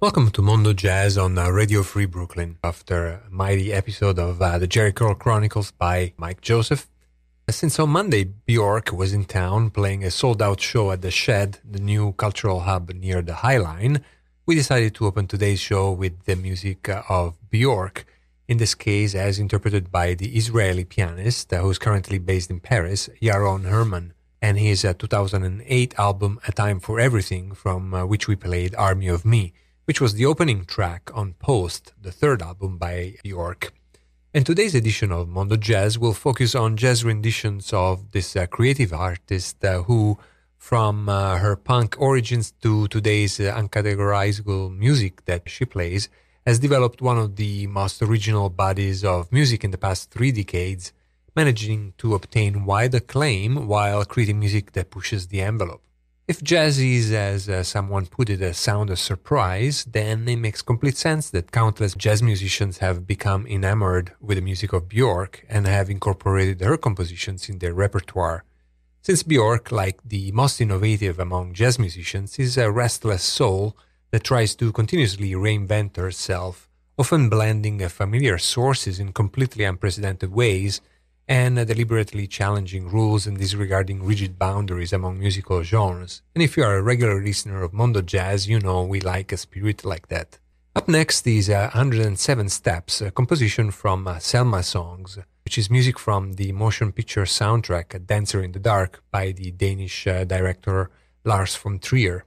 Welcome 0.00 0.30
to 0.30 0.42
Mondo 0.42 0.72
Jazz 0.72 1.18
on 1.18 1.36
uh, 1.36 1.48
Radio 1.48 1.82
Free 1.82 2.06
Brooklyn 2.06 2.56
after 2.62 3.06
a 3.06 3.22
mighty 3.30 3.72
episode 3.72 4.16
of 4.20 4.40
uh, 4.40 4.56
the 4.56 4.68
Jerry 4.68 4.92
Curl 4.92 5.16
Chronicles 5.16 5.72
by 5.72 6.12
Mike 6.16 6.40
Joseph. 6.40 6.88
Since 7.50 7.80
on 7.80 7.90
Monday, 7.90 8.22
Bjork 8.22 8.92
was 8.92 9.12
in 9.12 9.24
town 9.24 9.70
playing 9.70 10.04
a 10.04 10.12
sold 10.12 10.40
out 10.40 10.60
show 10.60 10.92
at 10.92 11.02
the 11.02 11.10
Shed, 11.10 11.58
the 11.68 11.80
new 11.80 12.12
cultural 12.12 12.60
hub 12.60 12.90
near 12.90 13.22
the 13.22 13.34
High 13.34 13.56
Line, 13.56 14.04
we 14.46 14.54
decided 14.54 14.94
to 14.94 15.06
open 15.06 15.26
today's 15.26 15.58
show 15.58 15.90
with 15.90 16.26
the 16.26 16.36
music 16.36 16.88
uh, 16.88 17.02
of 17.08 17.34
Bjork, 17.50 18.06
in 18.46 18.58
this 18.58 18.76
case 18.76 19.16
as 19.16 19.40
interpreted 19.40 19.90
by 19.90 20.14
the 20.14 20.36
Israeli 20.36 20.84
pianist 20.84 21.52
uh, 21.52 21.58
who's 21.58 21.78
currently 21.80 22.20
based 22.20 22.50
in 22.50 22.60
Paris, 22.60 23.10
Yaron 23.20 23.64
Herman, 23.64 24.14
and 24.40 24.60
his 24.60 24.84
uh, 24.84 24.94
2008 24.94 25.98
album 25.98 26.38
A 26.46 26.52
Time 26.52 26.78
for 26.78 27.00
Everything, 27.00 27.52
from 27.52 27.92
uh, 27.92 28.06
which 28.06 28.28
we 28.28 28.36
played 28.36 28.76
Army 28.76 29.08
of 29.08 29.24
Me, 29.24 29.52
which 29.88 30.02
was 30.02 30.12
the 30.12 30.26
opening 30.26 30.66
track 30.66 31.10
on 31.14 31.32
Post, 31.38 31.94
the 31.98 32.12
third 32.12 32.42
album 32.42 32.76
by 32.76 33.14
Bjork. 33.22 33.72
And 34.34 34.44
today's 34.44 34.74
edition 34.74 35.10
of 35.10 35.30
Mondo 35.30 35.56
Jazz 35.56 35.98
will 35.98 36.12
focus 36.12 36.54
on 36.54 36.76
jazz 36.76 37.06
renditions 37.06 37.72
of 37.72 38.10
this 38.10 38.36
uh, 38.36 38.44
creative 38.44 38.92
artist 38.92 39.64
uh, 39.64 39.84
who 39.84 40.18
from 40.58 41.08
uh, 41.08 41.38
her 41.38 41.56
punk 41.56 41.96
origins 41.98 42.50
to 42.60 42.86
today's 42.88 43.40
uh, 43.40 43.44
uncategorizable 43.56 44.76
music 44.76 45.24
that 45.24 45.48
she 45.48 45.64
plays, 45.64 46.10
has 46.44 46.58
developed 46.58 47.00
one 47.00 47.16
of 47.16 47.36
the 47.36 47.66
most 47.68 48.02
original 48.02 48.50
bodies 48.50 49.02
of 49.02 49.32
music 49.32 49.64
in 49.64 49.70
the 49.70 49.78
past 49.78 50.10
three 50.10 50.32
decades, 50.32 50.92
managing 51.34 51.94
to 51.96 52.14
obtain 52.14 52.66
wide 52.66 52.94
acclaim 52.94 53.66
while 53.66 54.04
creating 54.04 54.38
music 54.38 54.72
that 54.72 54.90
pushes 54.90 55.28
the 55.28 55.40
envelope. 55.40 55.82
If 56.28 56.42
jazz 56.42 56.78
is, 56.78 57.10
as 57.10 57.48
uh, 57.48 57.62
someone 57.62 58.04
put 58.04 58.28
it, 58.28 58.42
a 58.42 58.52
sound 58.52 58.90
of 58.90 58.98
surprise, 58.98 59.86
then 59.90 60.28
it 60.28 60.36
makes 60.36 60.60
complete 60.60 60.98
sense 60.98 61.30
that 61.30 61.52
countless 61.52 61.94
jazz 61.94 62.22
musicians 62.22 62.78
have 62.78 63.06
become 63.06 63.46
enamored 63.46 64.12
with 64.20 64.36
the 64.36 64.42
music 64.42 64.74
of 64.74 64.90
Bjork 64.90 65.46
and 65.48 65.66
have 65.66 65.88
incorporated 65.88 66.60
her 66.60 66.76
compositions 66.76 67.48
in 67.48 67.60
their 67.60 67.72
repertoire. 67.72 68.44
Since 69.00 69.22
Bjork, 69.22 69.72
like 69.72 70.02
the 70.04 70.30
most 70.32 70.60
innovative 70.60 71.18
among 71.18 71.54
jazz 71.54 71.78
musicians, 71.78 72.38
is 72.38 72.58
a 72.58 72.70
restless 72.70 73.22
soul 73.22 73.74
that 74.10 74.24
tries 74.24 74.54
to 74.56 74.70
continuously 74.70 75.30
reinvent 75.30 75.96
herself, 75.96 76.68
often 76.98 77.30
blending 77.30 77.78
familiar 77.88 78.36
sources 78.36 79.00
in 79.00 79.14
completely 79.14 79.64
unprecedented 79.64 80.30
ways 80.30 80.82
and 81.28 81.56
deliberately 81.66 82.26
challenging 82.26 82.88
rules 82.88 83.26
and 83.26 83.38
disregarding 83.38 84.02
rigid 84.02 84.38
boundaries 84.38 84.92
among 84.92 85.18
musical 85.18 85.62
genres. 85.62 86.22
And 86.34 86.42
if 86.42 86.56
you 86.56 86.64
are 86.64 86.76
a 86.76 86.82
regular 86.82 87.22
listener 87.22 87.62
of 87.62 87.72
Mondo 87.72 88.02
Jazz, 88.02 88.48
you 88.48 88.58
know 88.58 88.82
we 88.82 89.00
like 89.00 89.30
a 89.32 89.36
spirit 89.36 89.84
like 89.84 90.08
that. 90.08 90.38
Up 90.74 90.88
next 90.88 91.26
is 91.26 91.50
uh, 91.50 91.70
107 91.74 92.48
Steps, 92.48 93.00
a 93.00 93.10
composition 93.10 93.70
from 93.70 94.06
uh, 94.06 94.18
Selma 94.18 94.62
Songs 94.62 95.18
which 95.48 95.56
is 95.56 95.70
music 95.70 95.98
from 95.98 96.34
the 96.34 96.52
motion 96.52 96.92
picture 96.92 97.24
soundtrack 97.24 98.04
Dancer 98.04 98.42
in 98.42 98.52
the 98.52 98.58
Dark 98.58 99.02
by 99.10 99.32
the 99.32 99.50
Danish 99.50 100.06
uh, 100.06 100.24
director 100.24 100.90
Lars 101.24 101.56
von 101.56 101.78
Trier. 101.78 102.26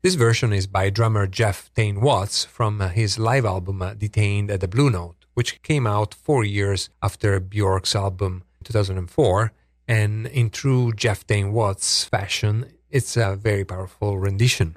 This 0.00 0.14
version 0.14 0.54
is 0.54 0.66
by 0.66 0.88
drummer 0.88 1.26
Jeff 1.26 1.70
Tain 1.74 2.00
Watts 2.00 2.46
from 2.46 2.80
uh, 2.80 2.88
his 2.88 3.18
live 3.18 3.44
album 3.44 3.82
uh, 3.82 3.92
Detained 3.92 4.50
at 4.50 4.62
the 4.62 4.68
Blue 4.68 4.88
Note, 4.88 5.21
which 5.34 5.62
came 5.62 5.86
out 5.86 6.14
four 6.14 6.44
years 6.44 6.90
after 7.02 7.40
Bjork's 7.40 7.94
album 7.94 8.44
2004. 8.64 9.52
And 9.88 10.26
in 10.28 10.50
true 10.50 10.92
Jeff 10.92 11.26
Tain 11.26 11.52
Watts 11.52 12.04
fashion, 12.04 12.72
it's 12.90 13.16
a 13.16 13.36
very 13.36 13.64
powerful 13.64 14.18
rendition. 14.18 14.76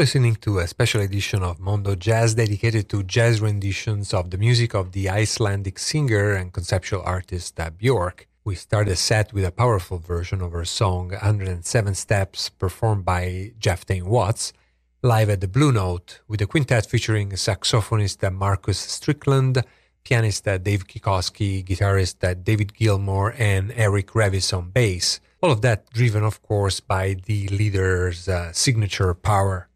Listening 0.00 0.36
to 0.36 0.60
a 0.60 0.66
special 0.66 1.02
edition 1.02 1.42
of 1.42 1.60
Mondo 1.60 1.94
Jazz 1.94 2.32
dedicated 2.32 2.88
to 2.88 3.02
jazz 3.02 3.42
renditions 3.42 4.14
of 4.14 4.30
the 4.30 4.38
music 4.38 4.72
of 4.72 4.92
the 4.92 5.10
Icelandic 5.10 5.78
singer 5.78 6.32
and 6.32 6.54
conceptual 6.54 7.02
artist 7.02 7.60
uh, 7.60 7.68
Björk. 7.68 8.24
We 8.42 8.54
start 8.54 8.88
a 8.88 8.96
set 8.96 9.34
with 9.34 9.44
a 9.44 9.52
powerful 9.52 9.98
version 9.98 10.40
of 10.40 10.52
her 10.52 10.64
song 10.64 11.10
107 11.10 11.94
Steps 11.94 12.48
performed 12.48 13.04
by 13.04 13.52
Jeff 13.58 13.84
Tain 13.84 14.06
Watts 14.06 14.54
live 15.02 15.28
at 15.28 15.42
the 15.42 15.48
Blue 15.48 15.70
Note 15.70 16.20
with 16.26 16.40
a 16.40 16.46
quintet 16.46 16.86
featuring 16.86 17.32
saxophonist 17.32 18.24
uh, 18.24 18.30
Marcus 18.30 18.78
Strickland, 18.78 19.62
pianist 20.02 20.48
uh, 20.48 20.56
Dave 20.56 20.86
Kikoski, 20.86 21.62
guitarist 21.62 22.42
David 22.42 22.72
Gilmore, 22.72 23.34
and 23.36 23.70
Eric 23.76 24.12
Revis 24.12 24.56
on 24.56 24.70
bass. 24.70 25.20
All 25.42 25.52
of 25.52 25.60
that 25.60 25.90
driven, 25.90 26.24
of 26.24 26.40
course, 26.40 26.80
by 26.80 27.16
the 27.26 27.48
leader's 27.48 28.30
uh, 28.30 28.50
signature 28.52 29.12
power. 29.12 29.66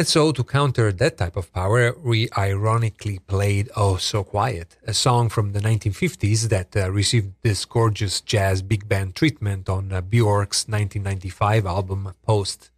And 0.00 0.08
so, 0.08 0.32
to 0.32 0.42
counter 0.42 0.92
that 0.92 1.18
type 1.18 1.36
of 1.36 1.52
power, 1.52 1.94
we 2.02 2.30
ironically 2.38 3.18
played 3.18 3.68
Oh 3.76 3.98
So 3.98 4.24
Quiet, 4.24 4.78
a 4.86 4.94
song 4.94 5.28
from 5.28 5.52
the 5.52 5.60
1950s 5.60 6.48
that 6.48 6.74
uh, 6.74 6.90
received 6.90 7.34
this 7.42 7.66
gorgeous 7.66 8.22
jazz 8.22 8.62
big 8.62 8.88
band 8.88 9.14
treatment 9.14 9.68
on 9.68 9.92
uh, 9.92 10.00
Björk's 10.00 10.66
1995 10.66 11.66
album 11.66 12.14
Post. 12.22 12.70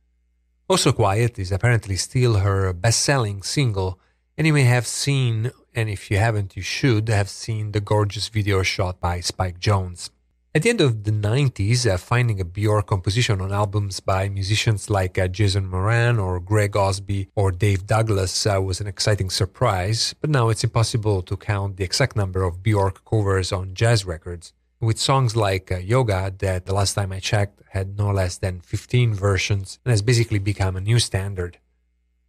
Oh 0.69 0.75
So 0.75 0.91
Quiet 0.93 1.39
is 1.39 1.53
apparently 1.53 1.95
still 1.95 2.39
her 2.39 2.73
best 2.73 3.03
selling 3.03 3.45
single, 3.45 4.01
and 4.37 4.45
you 4.45 4.53
may 4.53 4.65
have 4.65 4.89
seen, 4.89 5.53
and 5.77 5.89
if 5.89 6.11
you 6.11 6.17
haven't, 6.17 6.57
you 6.57 6.63
should 6.63 7.09
have 7.09 7.29
seen 7.29 7.71
the 7.71 7.81
gorgeous 7.81 8.31
video 8.31 8.65
shot 8.65 8.99
by 8.99 9.21
Spike 9.21 9.61
Jonze. 9.61 10.11
At 10.55 10.65
the 10.65 10.69
end 10.69 10.83
of 10.83 11.05
the 11.05 11.13
90s, 11.13 11.91
uh, 11.91 11.97
finding 11.97 12.39
a 12.39 12.45
Björk 12.45 12.85
composition 12.85 13.41
on 13.41 13.53
albums 13.53 14.01
by 14.01 14.29
musicians 14.29 14.91
like 14.91 15.19
uh, 15.19 15.27
Jason 15.27 15.67
Moran 15.67 16.19
or 16.19 16.41
Greg 16.41 16.77
Osby 16.77 17.31
or 17.35 17.51
Dave 17.51 17.87
Douglas 17.87 18.47
uh, 18.47 18.61
was 18.61 18.79
an 18.79 18.87
exciting 18.87 19.31
surprise, 19.31 20.15
but 20.21 20.29
now 20.29 20.51
it's 20.51 20.63
impossible 20.63 21.23
to 21.23 21.39
count 21.39 21.79
the 21.79 21.85
exact 21.85 22.17
number 22.17 22.43
of 22.43 22.63
Björk 22.63 22.99
covers 23.09 23.51
on 23.51 23.73
jazz 23.73 24.05
records. 24.05 24.53
With 24.79 24.99
songs 24.99 25.35
like 25.35 25.73
uh, 25.73 25.79
Joga, 25.79 26.39
that 26.41 26.67
the 26.67 26.75
last 26.75 26.93
time 26.93 27.13
I 27.13 27.21
checked 27.21 27.63
had 27.71 27.97
no 27.97 28.11
less 28.11 28.37
than 28.37 28.61
15 28.61 29.15
versions 29.15 29.79
and 29.87 29.91
has 29.91 30.03
basically 30.03 30.39
become 30.39 30.77
a 30.77 30.83
new 30.83 30.99
standard. 30.99 31.61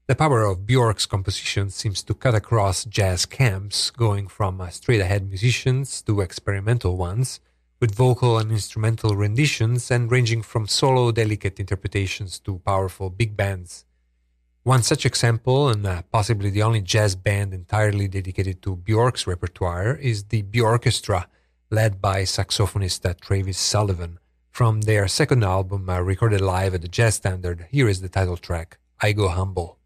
The 0.07 0.15
power 0.15 0.43
of 0.43 0.59
Björk's 0.59 1.07
composition 1.07 1.71
seems 1.71 2.01
to 2.03 2.13
cut 2.13 2.35
across 2.35 2.85
jazz 2.85 3.25
camps, 3.25 3.91
going 3.91 4.29
from 4.29 4.61
uh, 4.61 4.69
straight 4.69 5.01
ahead 5.01 5.27
musicians 5.27 6.01
to 6.03 6.21
experimental 6.21 6.95
ones 6.95 7.41
with 7.83 7.95
vocal 7.95 8.37
and 8.37 8.49
instrumental 8.49 9.13
renditions 9.13 9.91
and 9.91 10.09
ranging 10.09 10.41
from 10.41 10.65
solo 10.65 11.11
delicate 11.11 11.59
interpretations 11.59 12.39
to 12.39 12.59
powerful 12.59 13.09
big 13.09 13.35
bands. 13.35 13.83
One 14.63 14.83
such 14.83 15.05
example, 15.05 15.67
and 15.67 15.85
uh, 15.85 16.03
possibly 16.09 16.49
the 16.49 16.63
only 16.63 16.79
jazz 16.79 17.17
band 17.17 17.53
entirely 17.53 18.07
dedicated 18.07 18.61
to 18.61 18.77
Björk's 18.77 19.27
repertoire, 19.27 19.97
is 19.97 20.23
the 20.23 20.43
Björkestra, 20.43 21.25
led 21.69 22.01
by 22.01 22.21
saxophonist 22.21 23.05
uh, 23.05 23.15
Travis 23.19 23.57
Sullivan. 23.57 24.17
From 24.49 24.83
their 24.83 25.09
second 25.09 25.43
album, 25.43 25.89
uh, 25.89 25.99
recorded 25.99 26.39
live 26.39 26.73
at 26.75 26.83
the 26.83 26.87
Jazz 26.87 27.15
Standard, 27.15 27.67
here 27.69 27.89
is 27.89 27.99
the 27.99 28.07
title 28.07 28.37
track, 28.37 28.77
I 29.01 29.11
Go 29.11 29.27
Humble. 29.27 29.77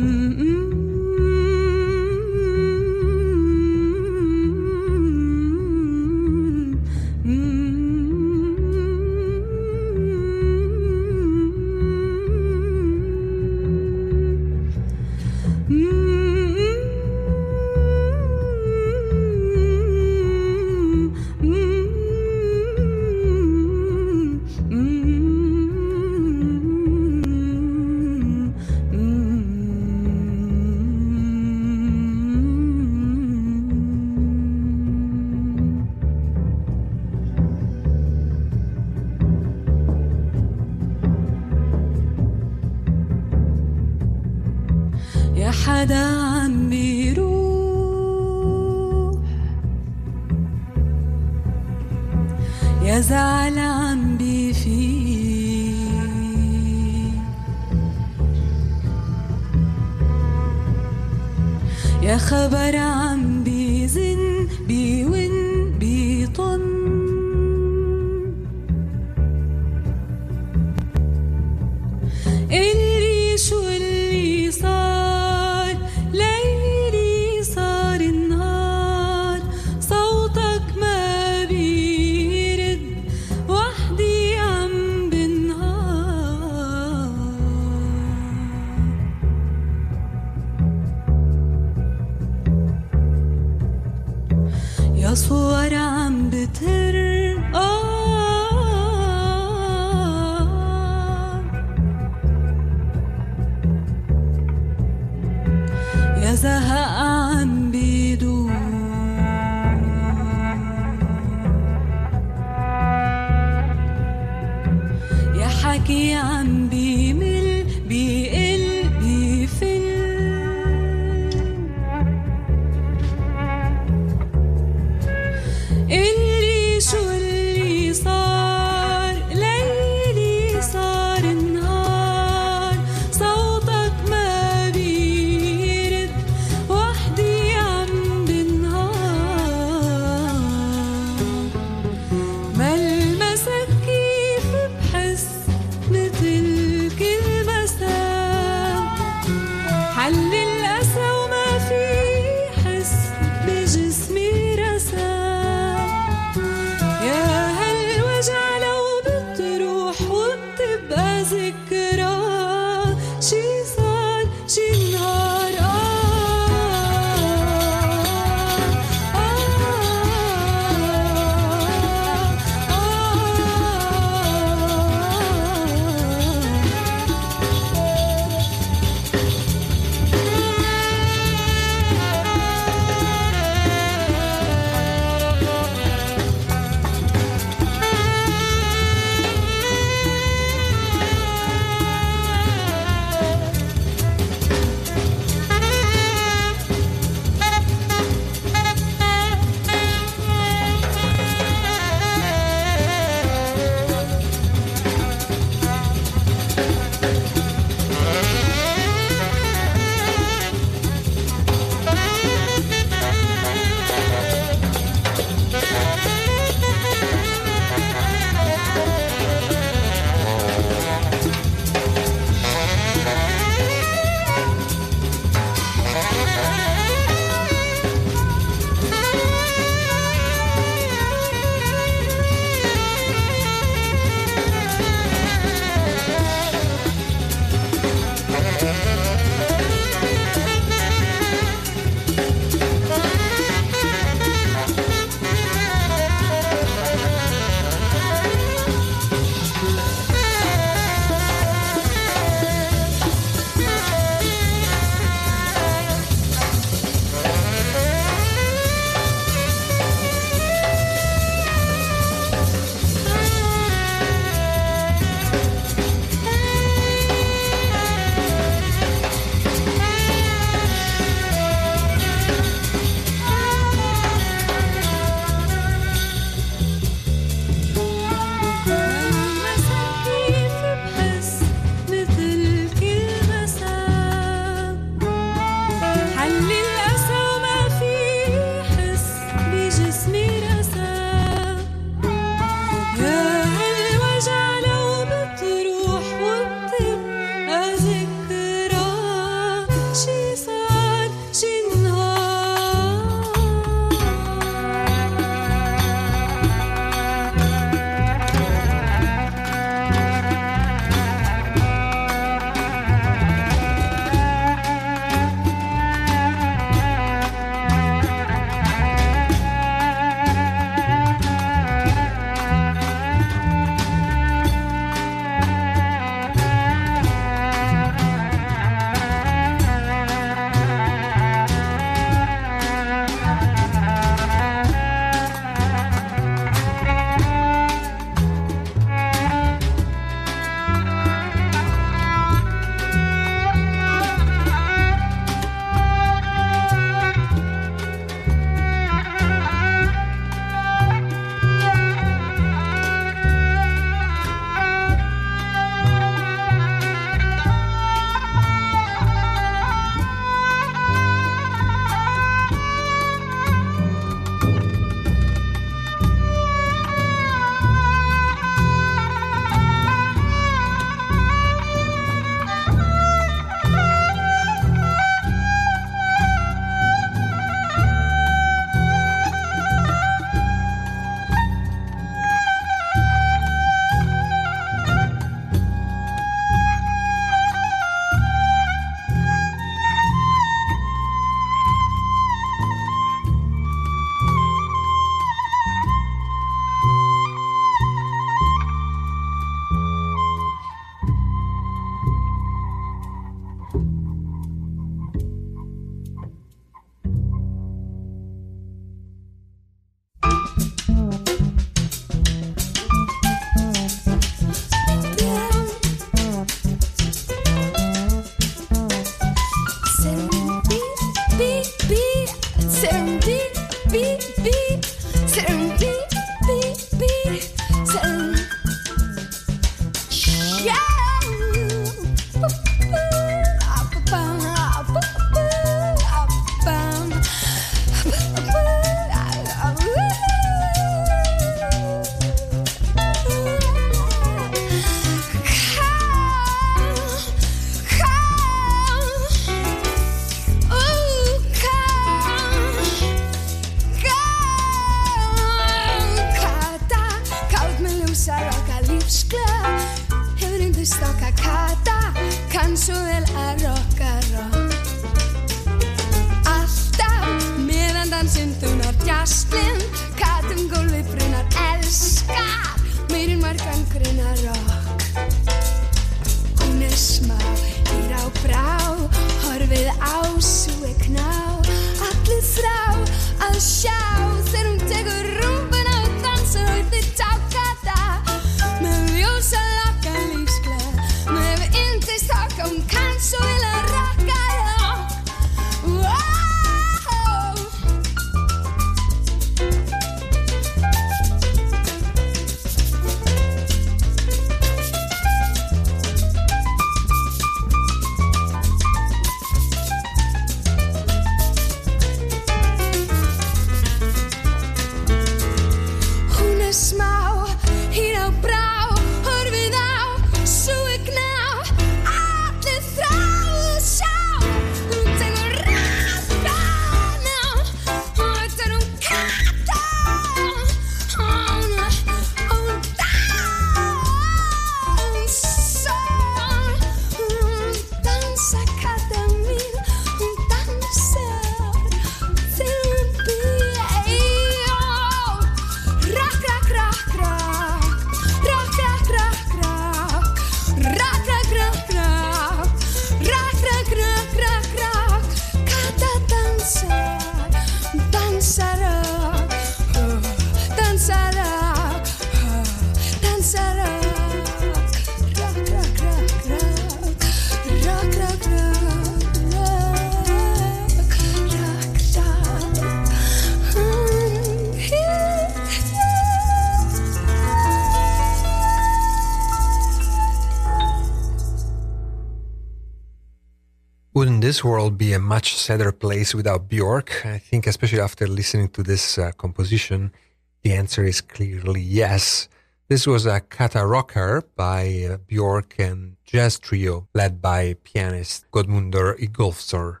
This 584.52 584.62
world 584.62 584.98
be 584.98 585.14
a 585.14 585.18
much 585.18 585.56
sadder 585.56 585.92
place 585.92 586.34
without 586.34 586.68
Bjork? 586.68 587.24
I 587.24 587.38
think, 587.38 587.66
especially 587.66 588.00
after 588.00 588.26
listening 588.26 588.68
to 588.76 588.82
this 588.82 589.16
uh, 589.16 589.32
composition, 589.32 590.12
the 590.60 590.74
answer 590.74 591.04
is 591.04 591.22
clearly 591.22 591.80
yes. 591.80 592.50
This 592.86 593.06
was 593.06 593.24
a 593.24 593.40
Kata 593.40 593.78
Rokkar 593.78 594.42
by 594.54 595.08
uh, 595.10 595.16
Bjork 595.26 595.76
and 595.78 596.16
jazz 596.26 596.58
trio 596.58 597.08
led 597.14 597.40
by 597.40 597.76
pianist 597.82 598.44
Godmundur 598.50 599.18
Igolfsor. 599.18 600.00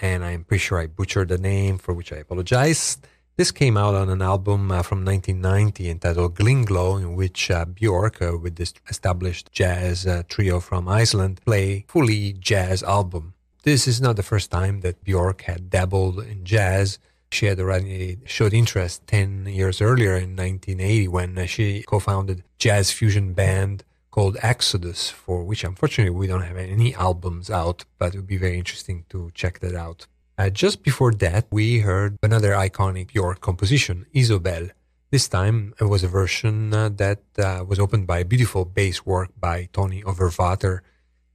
And 0.00 0.24
I'm 0.24 0.42
pretty 0.42 0.62
sure 0.62 0.80
I 0.80 0.88
butchered 0.88 1.28
the 1.28 1.38
name, 1.38 1.78
for 1.78 1.94
which 1.94 2.12
I 2.12 2.16
apologize. 2.16 2.98
This 3.36 3.52
came 3.52 3.76
out 3.76 3.94
on 3.94 4.10
an 4.10 4.20
album 4.20 4.72
uh, 4.72 4.82
from 4.82 5.04
1990 5.04 5.88
entitled 5.88 6.34
Gling-Gló, 6.34 7.00
in 7.00 7.14
which 7.14 7.52
uh, 7.52 7.66
Bjork, 7.66 8.20
uh, 8.20 8.36
with 8.36 8.56
this 8.56 8.74
established 8.88 9.52
jazz 9.52 10.08
uh, 10.08 10.24
trio 10.28 10.58
from 10.58 10.88
Iceland, 10.88 11.40
play 11.46 11.84
fully 11.86 12.32
jazz 12.32 12.82
album. 12.82 13.31
This 13.62 13.86
is 13.86 14.00
not 14.00 14.16
the 14.16 14.24
first 14.24 14.50
time 14.50 14.80
that 14.80 15.04
Bjork 15.04 15.42
had 15.42 15.70
dabbled 15.70 16.18
in 16.18 16.44
jazz. 16.44 16.98
She 17.30 17.46
had 17.46 17.60
already 17.60 18.18
showed 18.26 18.52
interest 18.52 19.06
10 19.06 19.46
years 19.46 19.80
earlier 19.80 20.16
in 20.16 20.34
1980 20.34 21.06
when 21.06 21.38
uh, 21.38 21.46
she 21.46 21.84
co-founded 21.84 22.42
jazz 22.58 22.90
fusion 22.90 23.34
band 23.34 23.84
called 24.10 24.36
Exodus, 24.42 25.10
for 25.10 25.44
which 25.44 25.62
unfortunately 25.62 26.10
we 26.10 26.26
don't 26.26 26.42
have 26.42 26.56
any 26.56 26.92
albums 26.96 27.50
out, 27.50 27.84
but 27.98 28.14
it 28.14 28.18
would 28.18 28.26
be 28.26 28.36
very 28.36 28.58
interesting 28.58 29.04
to 29.10 29.30
check 29.32 29.60
that 29.60 29.76
out. 29.76 30.08
Uh, 30.36 30.50
just 30.50 30.82
before 30.82 31.12
that, 31.12 31.46
we 31.52 31.78
heard 31.78 32.18
another 32.20 32.50
iconic 32.50 33.12
Bjork 33.12 33.40
composition, 33.40 34.06
Isobel. 34.12 34.72
This 35.12 35.28
time 35.28 35.72
it 35.80 35.84
was 35.84 36.02
a 36.02 36.08
version 36.08 36.74
uh, 36.74 36.88
that 36.96 37.22
uh, 37.38 37.64
was 37.64 37.78
opened 37.78 38.08
by 38.08 38.18
a 38.18 38.24
beautiful 38.24 38.64
bass 38.64 39.06
work 39.06 39.30
by 39.38 39.68
Tony 39.72 40.02
Overwater, 40.02 40.80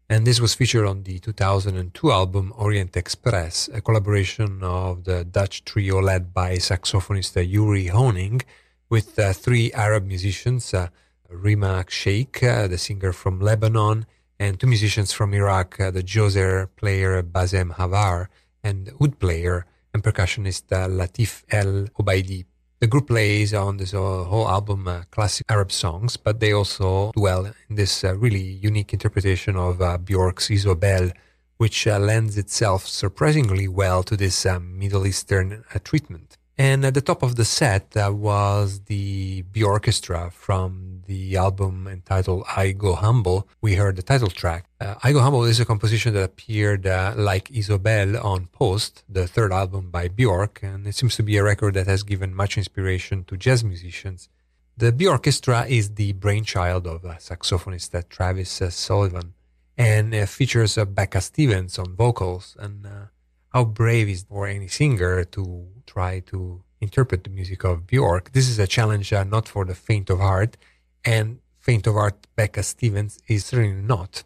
and 0.10 0.26
this 0.26 0.40
was 0.40 0.54
featured 0.54 0.86
on 0.86 1.04
the 1.04 1.20
2002 1.20 2.12
album 2.12 2.54
Orient 2.56 2.96
Express, 2.96 3.70
a 3.74 3.82
collaboration 3.82 4.60
of 4.64 5.04
the 5.04 5.26
Dutch 5.26 5.66
trio 5.66 6.02
led 6.02 6.34
by 6.34 6.56
saxophonist 6.56 7.36
Yuri 7.36 7.88
Honing 7.88 8.42
with 8.90 9.20
uh, 9.20 9.34
three 9.34 9.72
Arab 9.74 10.06
musicians, 10.06 10.74
uh, 10.74 10.88
Rima 11.30 11.84
Khcheich, 11.86 12.42
uh, 12.42 12.68
the 12.68 12.78
singer 12.78 13.12
from 13.12 13.42
Lebanon, 13.42 14.06
and 14.40 14.58
two 14.58 14.68
musicians 14.68 15.12
from 15.12 15.34
Iraq, 15.34 15.78
uh, 15.80 15.92
the 15.92 16.04
joza 16.04 16.70
player 16.78 17.22
Basem 17.22 17.74
Hawar 17.74 18.28
and 18.64 18.90
oud 19.02 19.20
player 19.20 19.66
and 19.94 20.04
percussionist 20.04 20.72
uh, 20.72 20.88
Latif 20.88 21.44
El 21.50 21.88
Obaidi. 22.00 22.46
The 22.80 22.86
group 22.86 23.08
plays 23.08 23.56
on 23.56 23.78
this 23.78 23.96
uh, 23.96 23.98
whole 23.98 24.48
album 24.48 24.88
uh, 24.88 25.02
classic 25.10 25.48
Arab 25.50 25.72
songs, 25.72 26.16
but 26.16 26.40
they 26.40 26.52
also 26.52 27.12
dwell 27.14 27.52
in 27.70 27.76
this 27.76 28.04
uh, 28.04 28.16
really 28.16 28.40
unique 28.40 28.94
interpretation 28.94 29.56
of 29.56 29.82
uh, 29.82 29.98
Bjork's 29.98 30.50
Isobel, 30.50 31.12
which 31.58 31.88
uh, 31.88 31.98
lends 31.98 32.38
itself 32.38 32.86
surprisingly 32.86 33.68
well 33.68 34.04
to 34.04 34.16
this 34.16 34.46
uh, 34.46 34.60
Middle 34.60 35.08
Eastern 35.08 35.64
uh, 35.74 35.80
treatment. 35.84 36.38
And 36.56 36.86
at 36.86 36.94
the 36.94 37.02
top 37.02 37.24
of 37.24 37.36
the 37.36 37.46
set 37.46 37.94
was 37.96 38.82
the 38.82 39.42
Bjorkestra 39.52 40.32
from 40.32 40.87
the 41.08 41.38
album 41.38 41.88
entitled 41.88 42.44
I 42.56 42.74
Go 42.74 42.94
Humble. 42.94 43.48
We 43.62 43.76
heard 43.76 43.96
the 43.96 44.04
title 44.04 44.30
track. 44.30 44.66
Uh, 44.80 44.96
I 45.02 45.14
Go 45.14 45.22
Humble 45.22 45.46
is 45.46 45.60
a 45.60 45.66
composition 45.66 46.14
that 46.14 46.24
appeared 46.24 46.86
uh, 46.86 47.14
like 47.16 47.50
Isobel 47.50 48.24
on 48.24 48.48
Post, 48.48 49.04
the 49.10 49.26
third 49.26 49.52
album 49.52 49.90
by 49.90 50.10
Bjork, 50.10 50.60
and 50.62 50.86
it 50.86 50.96
seems 50.96 51.16
to 51.16 51.24
be 51.24 51.38
a 51.38 51.44
record 51.44 51.74
that 51.76 51.88
has 51.88 52.04
given 52.04 52.36
much 52.36 52.58
inspiration 52.58 53.24
to 53.24 53.38
jazz 53.38 53.64
musicians. 53.64 54.30
The 54.76 54.92
Bjorkestra 54.92 55.68
is 55.68 55.96
the 55.96 56.12
brainchild 56.14 56.86
of 56.86 57.04
uh, 57.04 57.16
saxophonist 57.16 57.96
uh, 57.96 58.04
Travis 58.10 58.62
uh, 58.62 58.70
Sullivan 58.70 59.34
and 59.78 60.30
features 60.30 60.76
Becca 60.76 61.22
Stevens 61.22 61.80
on 61.80 61.96
vocals. 61.96 62.56
And 62.60 62.86
uh, 62.86 63.06
how 63.54 63.64
brave 63.64 64.10
is 64.10 64.24
for 64.24 64.46
any 64.46 64.68
singer 64.68 65.24
to 65.24 65.68
try 65.86 66.20
to 66.32 66.64
interpret 66.82 67.24
the 67.24 67.30
music 67.30 67.64
of 67.64 67.88
Bjork? 67.88 68.34
This 68.34 68.50
is 68.50 68.60
a 68.60 68.68
challenge 68.68 69.14
uh, 69.14 69.24
not 69.24 69.48
for 69.48 69.66
the 69.66 69.74
faint 69.74 70.10
of 70.10 70.20
heart, 70.20 70.58
and 71.06 71.40
faint 71.60 71.88
of 71.88 71.96
heart 71.96 72.28
Becca 72.36 72.64
Stevens 72.64 73.20
is 73.28 73.46
certainly 73.46 73.82
not. 73.82 74.24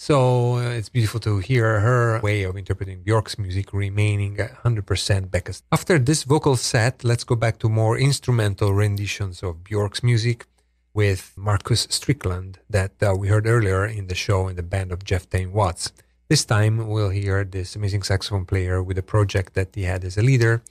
So 0.00 0.58
uh, 0.58 0.78
it's 0.78 0.88
beautiful 0.88 1.18
to 1.20 1.38
hear 1.38 1.80
her 1.80 2.20
way 2.20 2.44
of 2.44 2.56
interpreting 2.56 3.02
Bjork's 3.02 3.36
music 3.36 3.72
remaining 3.72 4.36
100% 4.36 5.30
Becca's. 5.30 5.64
After 5.72 5.98
this 5.98 6.22
vocal 6.22 6.54
set, 6.54 7.02
let's 7.02 7.24
go 7.24 7.34
back 7.34 7.58
to 7.58 7.68
more 7.68 7.98
instrumental 7.98 8.72
renditions 8.72 9.42
of 9.42 9.64
Bjork's 9.64 10.04
music 10.04 10.46
with 10.94 11.32
Marcus 11.36 11.88
Strickland 11.90 12.60
that 12.70 12.92
uh, 13.02 13.12
we 13.18 13.26
heard 13.26 13.48
earlier 13.48 13.84
in 13.86 14.06
the 14.06 14.14
show 14.14 14.46
in 14.46 14.54
the 14.54 14.62
band 14.62 14.92
of 14.92 15.02
Jeff 15.02 15.28
Tain 15.28 15.52
Watts. 15.52 15.92
This 16.28 16.44
time 16.44 16.88
we'll 16.88 17.10
hear 17.10 17.42
this 17.42 17.74
amazing 17.74 18.04
saxophone 18.04 18.44
player 18.44 18.80
with 18.80 18.98
a 18.98 19.02
project 19.02 19.54
that 19.54 19.74
he 19.74 19.82
had 19.82 20.04
as 20.04 20.16
a 20.16 20.22
leader. 20.22 20.62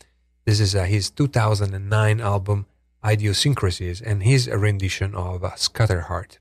This 0.46 0.62
is 0.62 0.74
uh, 0.74 0.86
his 0.86 1.10
2009 1.10 2.22
album 2.22 2.66
Idiosyncrasies 3.08 4.01
and 4.01 4.24
his 4.24 4.49
rendition 4.49 5.16
of 5.16 5.45
Scatterheart. 5.58 6.39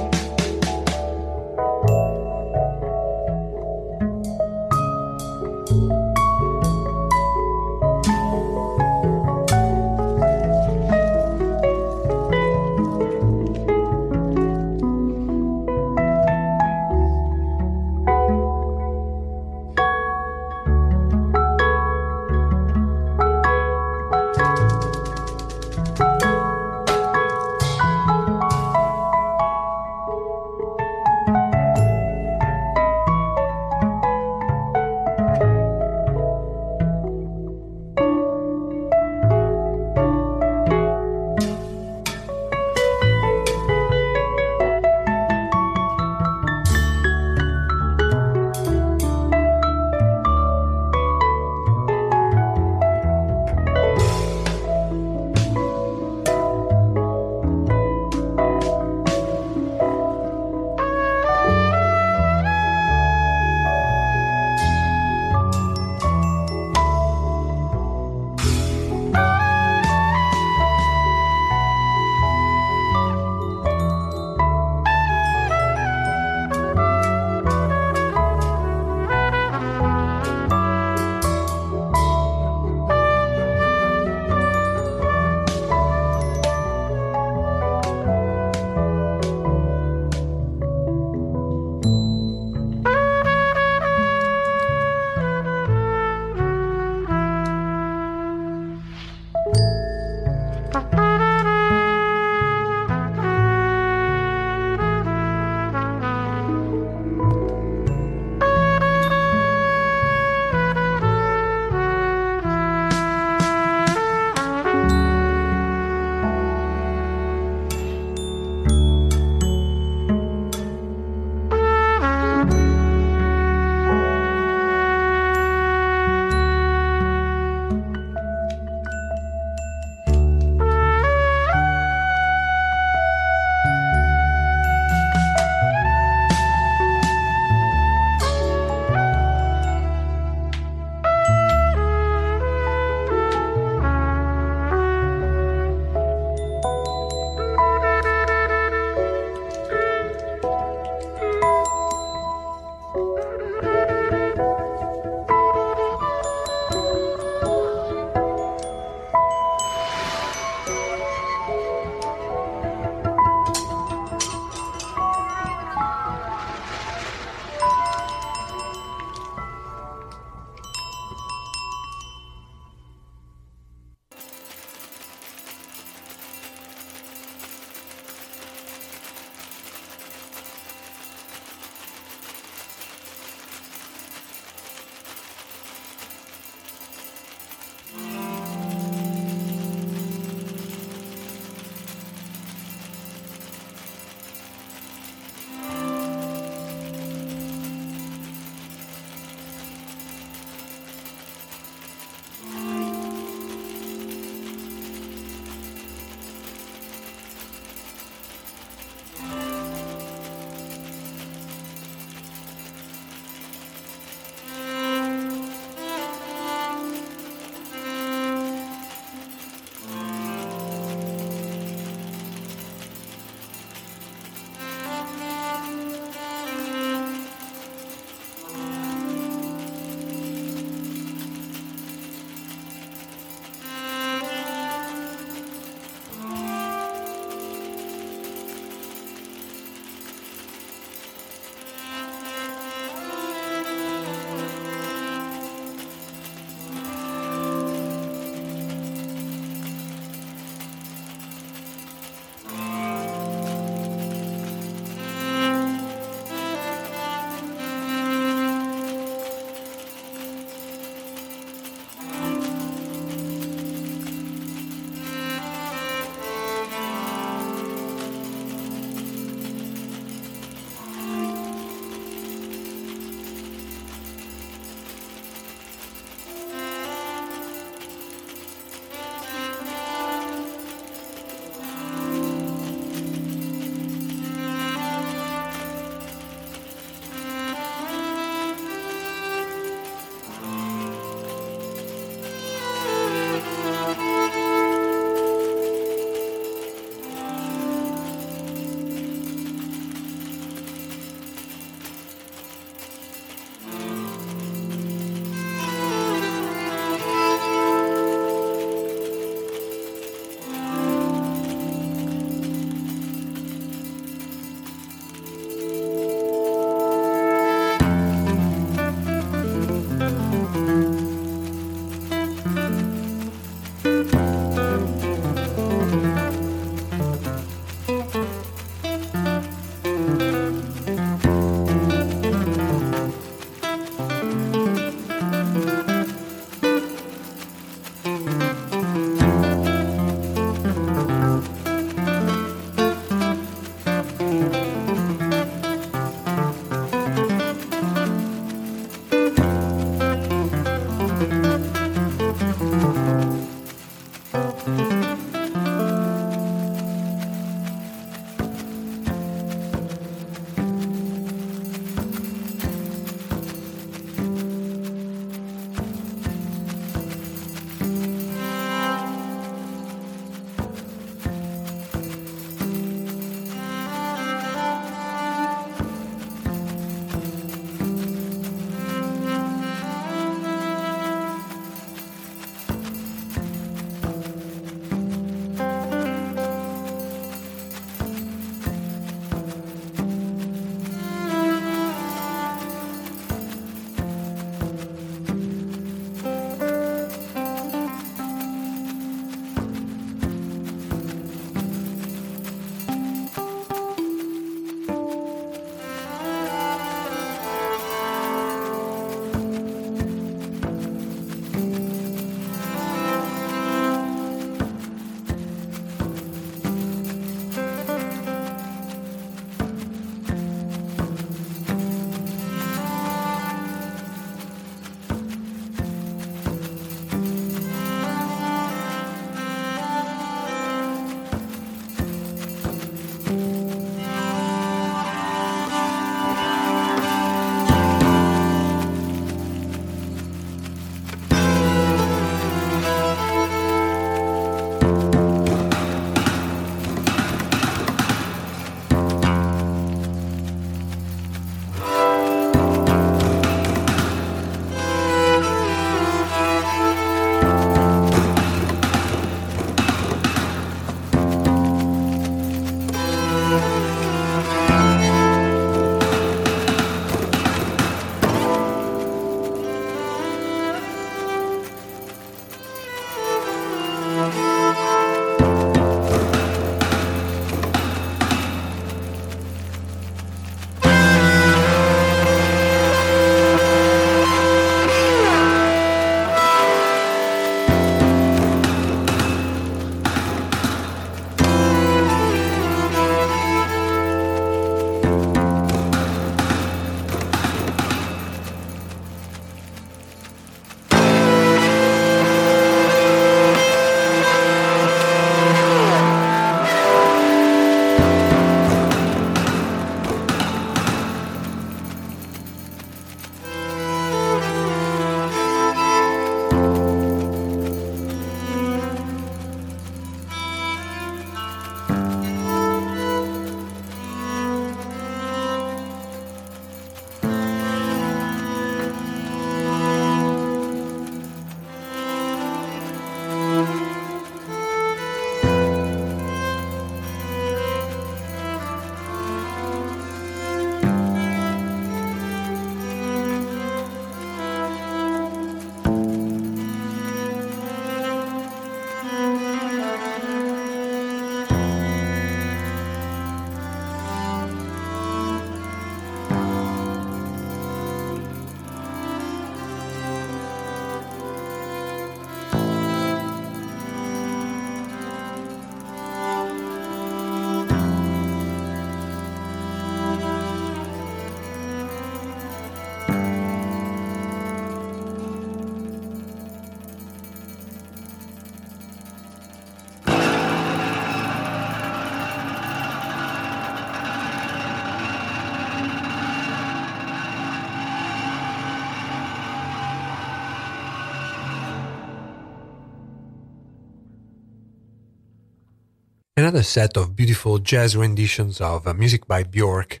Another 596.42 596.64
set 596.64 596.96
of 596.96 597.14
beautiful 597.14 597.60
jazz 597.60 597.96
renditions 597.96 598.60
of 598.60 598.88
uh, 598.88 598.92
music 598.92 599.28
by 599.28 599.44
Bjork. 599.44 600.00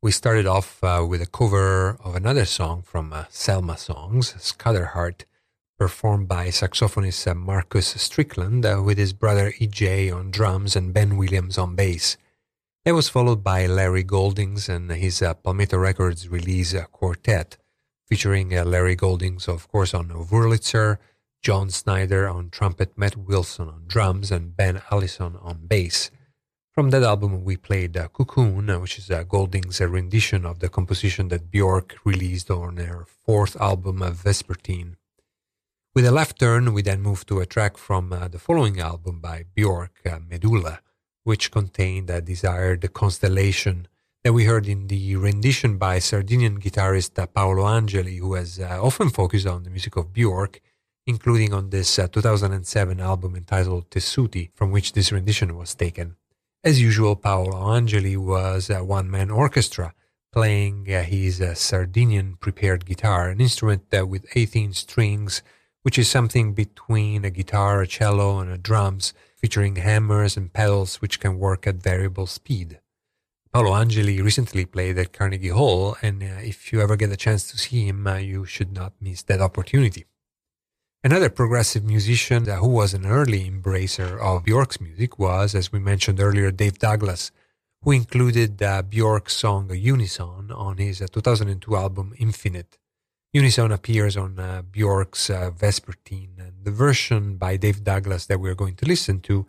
We 0.00 0.12
started 0.12 0.46
off 0.46 0.84
uh, 0.84 1.04
with 1.04 1.20
a 1.20 1.26
cover 1.26 1.98
of 2.04 2.14
another 2.14 2.44
song 2.44 2.82
from 2.82 3.12
uh, 3.12 3.24
Selmasongs, 3.24 4.40
Scatterheart, 4.40 5.24
performed 5.76 6.28
by 6.28 6.46
saxophonist 6.50 7.28
uh, 7.28 7.34
Marcus 7.34 7.88
Strickland 7.88 8.64
uh, 8.64 8.80
with 8.84 8.98
his 8.98 9.12
brother 9.12 9.50
EJ 9.58 10.14
on 10.14 10.30
drums 10.30 10.76
and 10.76 10.94
Ben 10.94 11.16
Williams 11.16 11.58
on 11.58 11.74
bass. 11.74 12.16
That 12.84 12.94
was 12.94 13.08
followed 13.08 13.42
by 13.42 13.66
Larry 13.66 14.04
Goldings 14.04 14.68
and 14.68 14.92
his 14.92 15.20
uh, 15.20 15.34
Palmetto 15.34 15.76
Records 15.76 16.28
release 16.28 16.72
quartet, 16.92 17.56
featuring 18.06 18.50
Larry 18.50 18.94
Goldings, 18.94 19.48
of 19.48 19.66
course, 19.66 19.92
on 19.92 20.10
Wurlitzer, 20.10 20.98
John 21.42 21.70
Snyder 21.70 22.28
on 22.28 22.50
trumpet, 22.50 22.98
Matt 22.98 23.16
Wilson 23.16 23.68
on 23.68 23.84
drums, 23.86 24.30
and 24.30 24.54
Ben 24.54 24.82
Allison 24.90 25.36
on 25.40 25.66
bass. 25.66 26.10
From 26.70 26.90
that 26.90 27.02
album, 27.02 27.44
we 27.44 27.56
played 27.56 27.96
uh, 27.96 28.08
Cocoon, 28.08 28.68
uh, 28.68 28.78
which 28.78 28.98
is 28.98 29.10
uh, 29.10 29.22
Golding's 29.22 29.80
rendition 29.80 30.44
of 30.44 30.58
the 30.58 30.68
composition 30.68 31.28
that 31.28 31.50
Bjork 31.50 31.96
released 32.04 32.50
on 32.50 32.76
her 32.76 33.06
fourth 33.06 33.56
album, 33.60 34.02
uh, 34.02 34.10
Vespertine. 34.10 34.96
With 35.94 36.04
a 36.04 36.10
left 36.10 36.38
turn, 36.38 36.74
we 36.74 36.82
then 36.82 37.00
moved 37.00 37.26
to 37.28 37.40
a 37.40 37.46
track 37.46 37.78
from 37.78 38.12
uh, 38.12 38.28
the 38.28 38.38
following 38.38 38.78
album 38.78 39.20
by 39.20 39.46
Bjork, 39.54 39.92
uh, 40.04 40.18
Medulla, 40.28 40.80
which 41.24 41.50
contained 41.50 42.10
a 42.10 42.20
desired 42.20 42.92
constellation 42.92 43.88
that 44.22 44.34
we 44.34 44.44
heard 44.44 44.68
in 44.68 44.88
the 44.88 45.16
rendition 45.16 45.78
by 45.78 45.98
Sardinian 45.98 46.60
guitarist 46.60 47.18
uh, 47.18 47.26
Paolo 47.26 47.66
Angeli, 47.66 48.16
who 48.16 48.34
has 48.34 48.60
uh, 48.60 48.78
often 48.80 49.08
focused 49.08 49.46
on 49.46 49.62
the 49.62 49.70
music 49.70 49.96
of 49.96 50.12
Bjork, 50.12 50.60
including 51.06 51.52
on 51.52 51.70
this 51.70 51.98
uh, 51.98 52.08
2007 52.08 53.00
album 53.00 53.36
entitled 53.36 53.90
Tessuti, 53.90 54.50
from 54.54 54.70
which 54.70 54.92
this 54.92 55.12
rendition 55.12 55.56
was 55.56 55.74
taken. 55.74 56.16
As 56.62 56.80
usual, 56.80 57.16
Paolo 57.16 57.74
Angeli 57.74 58.16
was 58.16 58.70
a 58.70 58.84
one 58.84 59.10
man 59.10 59.30
orchestra 59.30 59.94
playing 60.32 60.92
uh, 60.92 61.02
his 61.02 61.40
uh, 61.40 61.54
Sardinian 61.54 62.36
prepared 62.36 62.86
guitar, 62.86 63.28
an 63.28 63.40
instrument 63.40 63.82
uh, 63.96 64.06
with 64.06 64.26
18 64.36 64.72
strings 64.74 65.42
which 65.82 65.98
is 65.98 66.08
something 66.08 66.52
between 66.52 67.24
a 67.24 67.30
guitar, 67.30 67.80
a 67.80 67.86
cello, 67.86 68.38
and 68.38 68.50
a 68.50 68.58
drums, 68.58 69.14
featuring 69.36 69.76
hammers 69.76 70.36
and 70.36 70.52
pedals 70.52 71.00
which 71.00 71.20
can 71.20 71.38
work 71.38 71.66
at 71.66 71.76
variable 71.76 72.26
speed. 72.26 72.80
Paolo 73.52 73.74
Angeli 73.74 74.20
recently 74.20 74.64
played 74.64 74.98
at 74.98 75.12
Carnegie 75.12 75.48
Hall, 75.48 75.96
and 76.02 76.22
uh, 76.22 76.26
if 76.42 76.72
you 76.72 76.80
ever 76.80 76.96
get 76.96 77.10
a 77.10 77.16
chance 77.16 77.50
to 77.50 77.58
see 77.58 77.86
him, 77.86 78.06
uh, 78.06 78.16
you 78.16 78.44
should 78.44 78.72
not 78.72 78.92
miss 79.00 79.22
that 79.22 79.40
opportunity. 79.40 80.04
Another 81.02 81.30
progressive 81.30 81.82
musician 81.82 82.44
who 82.44 82.68
was 82.68 82.92
an 82.92 83.06
early 83.06 83.50
embracer 83.50 84.20
of 84.20 84.44
Bjork's 84.44 84.82
music 84.82 85.18
was, 85.18 85.54
as 85.54 85.72
we 85.72 85.78
mentioned 85.78 86.20
earlier, 86.20 86.50
Dave 86.50 86.78
Douglas, 86.78 87.30
who 87.82 87.92
included 87.92 88.62
uh, 88.62 88.82
Bjork's 88.82 89.34
song 89.34 89.70
Unison 89.74 90.52
on 90.52 90.76
his 90.76 91.00
uh, 91.00 91.06
2002 91.10 91.74
album 91.74 92.12
Infinite. 92.18 92.76
Unison 93.32 93.72
appears 93.72 94.14
on 94.14 94.38
uh, 94.38 94.60
Bjork's 94.70 95.30
uh, 95.30 95.50
Vespertine, 95.50 96.38
and 96.38 96.64
the 96.64 96.70
version 96.70 97.36
by 97.36 97.56
Dave 97.56 97.82
Douglas 97.82 98.26
that 98.26 98.38
we're 98.38 98.54
going 98.54 98.74
to 98.74 98.84
listen 98.84 99.20
to 99.20 99.46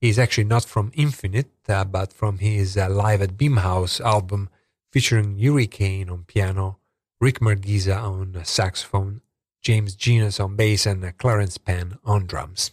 is 0.00 0.20
actually 0.20 0.44
not 0.44 0.64
from 0.64 0.92
Infinite, 0.94 1.50
uh, 1.68 1.82
but 1.82 2.12
from 2.12 2.38
his 2.38 2.76
uh, 2.76 2.88
Live 2.88 3.22
at 3.22 3.36
Bimhuis 3.36 4.00
album 4.00 4.48
featuring 4.92 5.36
Uri 5.36 5.66
Caine 5.66 6.08
on 6.08 6.22
piano, 6.22 6.78
Rick 7.20 7.40
Margitza 7.40 8.00
on 8.00 8.44
saxophone, 8.44 9.20
James 9.62 9.94
Genus 9.94 10.40
on 10.40 10.56
bass, 10.56 10.86
and 10.86 11.16
Clarence 11.18 11.56
Penn 11.56 11.98
on 12.04 12.26
drums. 12.26 12.72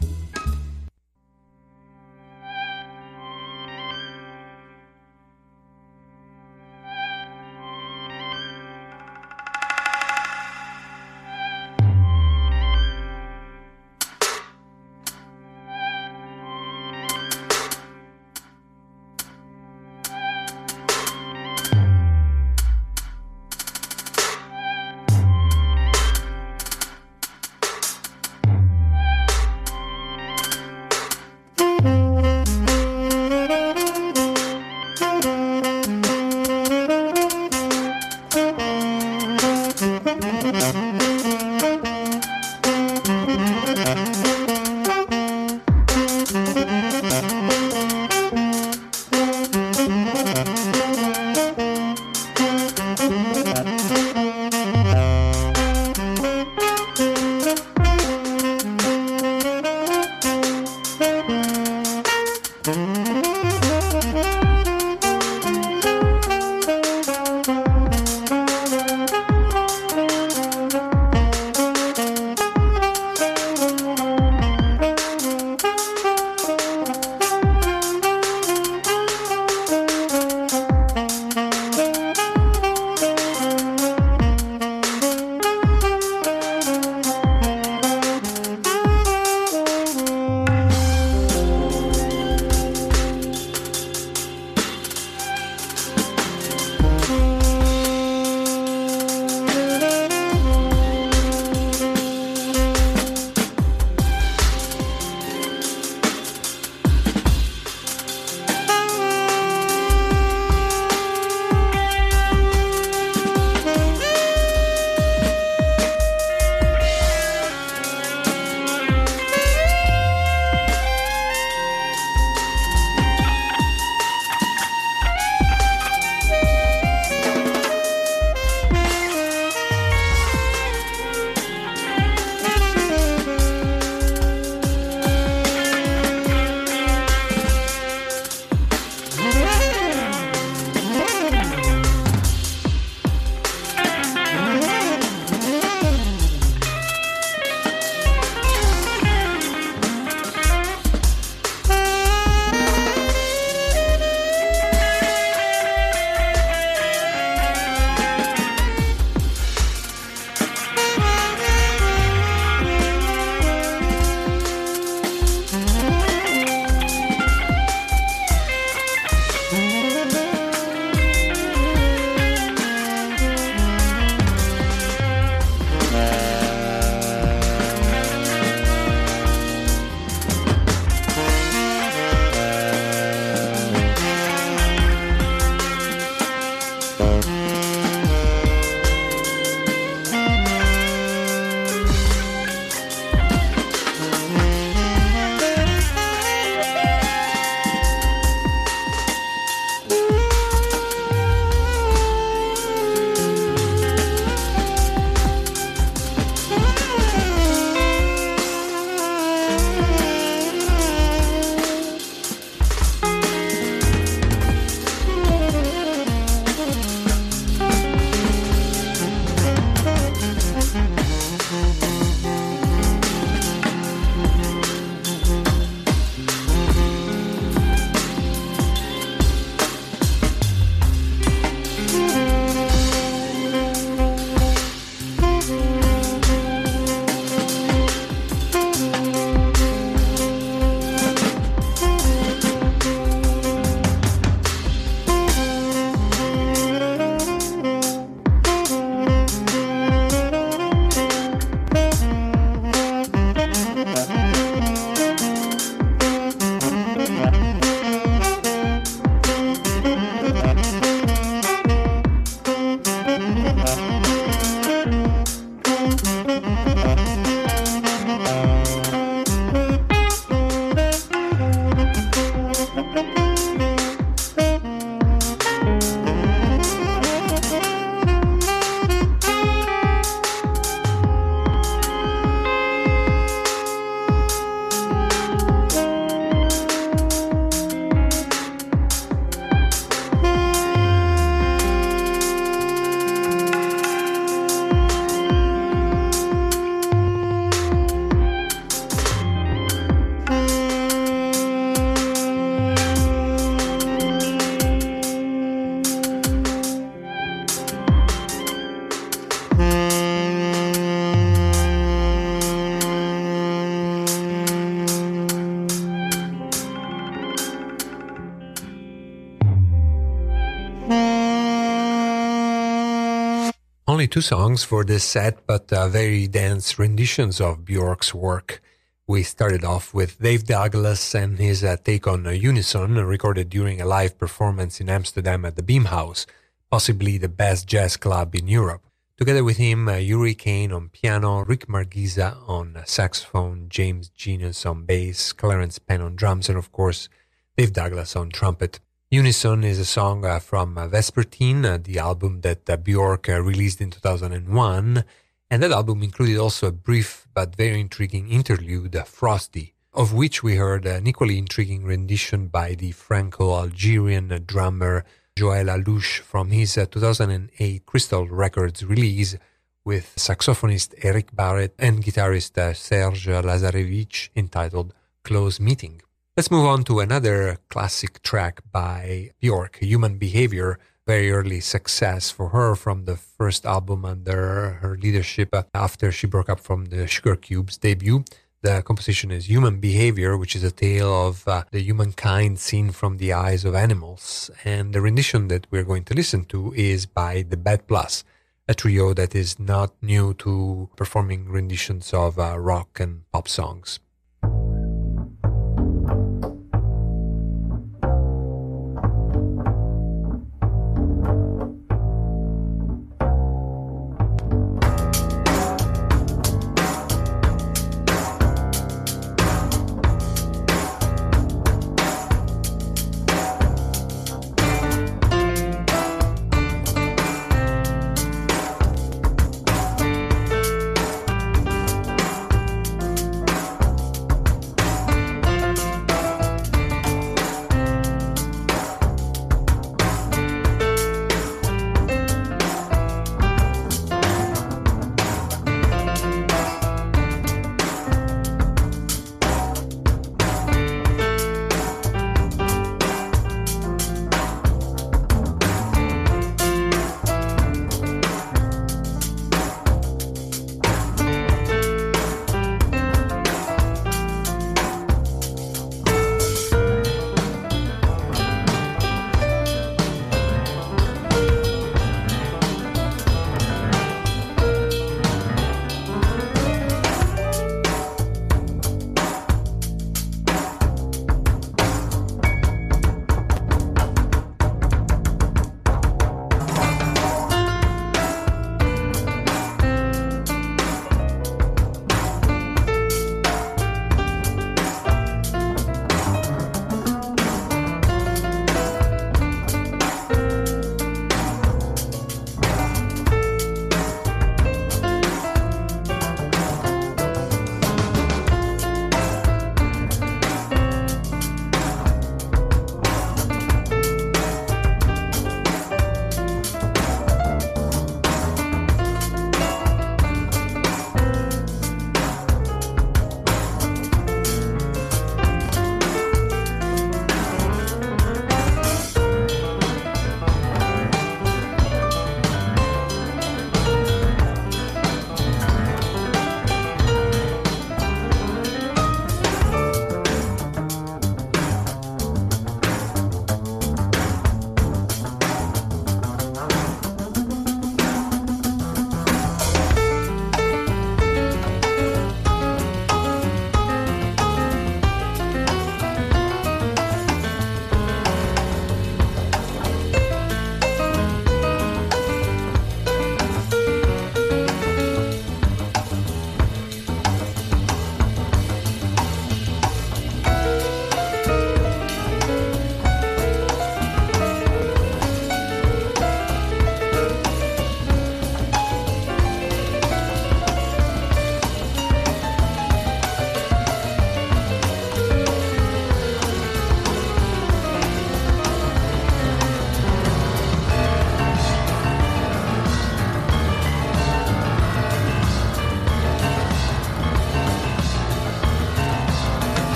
Two 324.11 324.19
songs 324.19 324.65
for 324.65 324.83
this 324.83 325.05
set, 325.05 325.47
but 325.47 325.71
uh, 325.71 325.87
very 325.87 326.27
dense 326.27 326.77
renditions 326.77 327.39
of 327.39 327.63
Bjork's 327.63 328.13
work. 328.13 328.61
We 329.07 329.23
started 329.23 329.63
off 329.63 329.93
with 329.93 330.19
Dave 330.19 330.43
Douglas 330.43 331.15
and 331.15 331.39
his 331.39 331.63
uh, 331.63 331.77
take 331.81 332.07
on 332.07 332.25
Unison, 332.25 332.95
recorded 332.95 333.49
during 333.49 333.79
a 333.79 333.85
live 333.85 334.17
performance 334.17 334.81
in 334.81 334.89
Amsterdam 334.89 335.45
at 335.45 335.55
the 335.55 335.63
Bimhuis, 335.63 336.25
possibly 336.69 337.17
the 337.17 337.29
best 337.29 337.67
jazz 337.67 337.95
club 337.95 338.35
in 338.35 338.49
Europe. 338.49 338.81
Together 339.17 339.45
with 339.45 339.55
him, 339.55 339.87
uh, 339.87 339.95
Uri 339.95 340.33
Caine 340.33 340.73
on 340.73 340.89
piano, 340.89 341.45
Rick 341.45 341.67
Margitza 341.67 342.35
on 342.49 342.83
saxophone, 342.85 343.67
James 343.69 344.09
Genus 344.09 344.65
on 344.65 344.83
bass, 344.83 345.31
Clarence 345.31 345.79
Penn 345.79 346.01
on 346.01 346.17
drums, 346.17 346.49
and 346.49 346.57
of 346.57 346.73
course, 346.73 347.07
Dave 347.55 347.71
Douglas 347.71 348.17
on 348.17 348.29
trumpet. 348.29 348.81
Unison 349.13 349.65
is 349.65 349.77
a 349.77 349.83
song 349.83 350.23
uh, 350.23 350.39
from 350.39 350.77
uh, 350.77 350.87
Vespertine, 350.87 351.65
uh, 351.65 351.77
the 351.83 351.99
album 351.99 352.39
that 352.43 352.69
uh, 352.69 352.77
Bjork 352.77 353.27
uh, 353.27 353.41
released 353.41 353.81
in 353.81 353.91
2001, 353.91 355.03
and 355.49 355.61
that 355.61 355.71
album 355.73 356.01
included 356.01 356.37
also 356.37 356.67
a 356.67 356.71
brief 356.71 357.27
but 357.33 357.53
very 357.53 357.81
intriguing 357.81 358.29
interlude, 358.29 358.93
Frosti, 358.93 359.73
of 359.93 360.13
which 360.13 360.43
we 360.43 360.55
heard 360.55 360.85
an 360.85 361.07
equally 361.07 361.37
intriguing 361.37 361.83
rendition 361.83 362.47
by 362.47 362.73
the 362.73 362.91
Franco-Algerian 362.91 364.45
drummer 364.45 365.03
Joël 365.35 365.67
Allouche 365.67 366.21
from 366.21 366.51
his 366.51 366.77
uh, 366.77 366.85
2008 366.85 367.85
Cristal 367.85 368.29
Records 368.29 368.85
release 368.85 369.35
with 369.83 370.13
saxophonist 370.15 370.93
Eric 371.03 371.35
Barret 371.35 371.75
and 371.77 372.01
guitarist 372.01 372.57
uh, 372.57 372.73
Serge 372.73 373.25
Lazarevitch 373.25 374.29
entitled 374.37 374.93
Close 375.25 375.59
Meeting. 375.59 376.01
Let's 376.37 376.49
move 376.49 376.65
on 376.65 376.85
to 376.85 377.01
another 377.01 377.57
classic 377.69 378.21
track 378.23 378.61
by 378.71 379.31
Bjork, 379.41 379.79
Human 379.81 380.17
Behavior, 380.17 380.79
very 381.05 381.29
early 381.29 381.59
success 381.59 382.31
for 382.31 382.49
her 382.49 382.73
from 382.73 383.03
the 383.03 383.17
first 383.17 383.65
album 383.65 384.05
under 384.05 384.79
her 384.81 384.95
leadership 384.95 385.49
uh, 385.51 385.63
after 385.75 386.09
she 386.09 386.27
broke 386.27 386.47
up 386.47 386.61
from 386.61 386.85
the 386.85 387.05
Sugarcubes 387.05 387.77
debut. 387.77 388.23
The 388.61 388.81
composition 388.81 389.29
is 389.29 389.49
Human 389.49 389.81
Behavior, 389.81 390.37
which 390.37 390.55
is 390.55 390.63
a 390.63 390.71
tale 390.71 391.27
of 391.27 391.45
uh, 391.49 391.65
the 391.71 391.81
humankind 391.81 392.59
seen 392.59 392.91
from 392.91 393.17
the 393.17 393.33
eyes 393.33 393.65
of 393.65 393.75
animals. 393.75 394.49
And 394.63 394.93
the 394.93 395.01
rendition 395.01 395.49
that 395.49 395.67
we're 395.69 395.83
going 395.83 396.05
to 396.05 396.13
listen 396.13 396.45
to 396.45 396.73
is 396.77 397.05
by 397.05 397.41
the 397.41 397.57
Bad 397.57 397.87
Plus, 397.87 398.23
a 398.69 398.73
trio 398.73 399.13
that 399.15 399.35
is 399.35 399.59
not 399.59 399.91
new 400.01 400.33
to 400.35 400.89
performing 400.95 401.49
renditions 401.49 402.13
of 402.13 402.39
uh, 402.39 402.57
rock 402.57 403.01
and 403.01 403.29
pop 403.33 403.49
songs. 403.49 403.99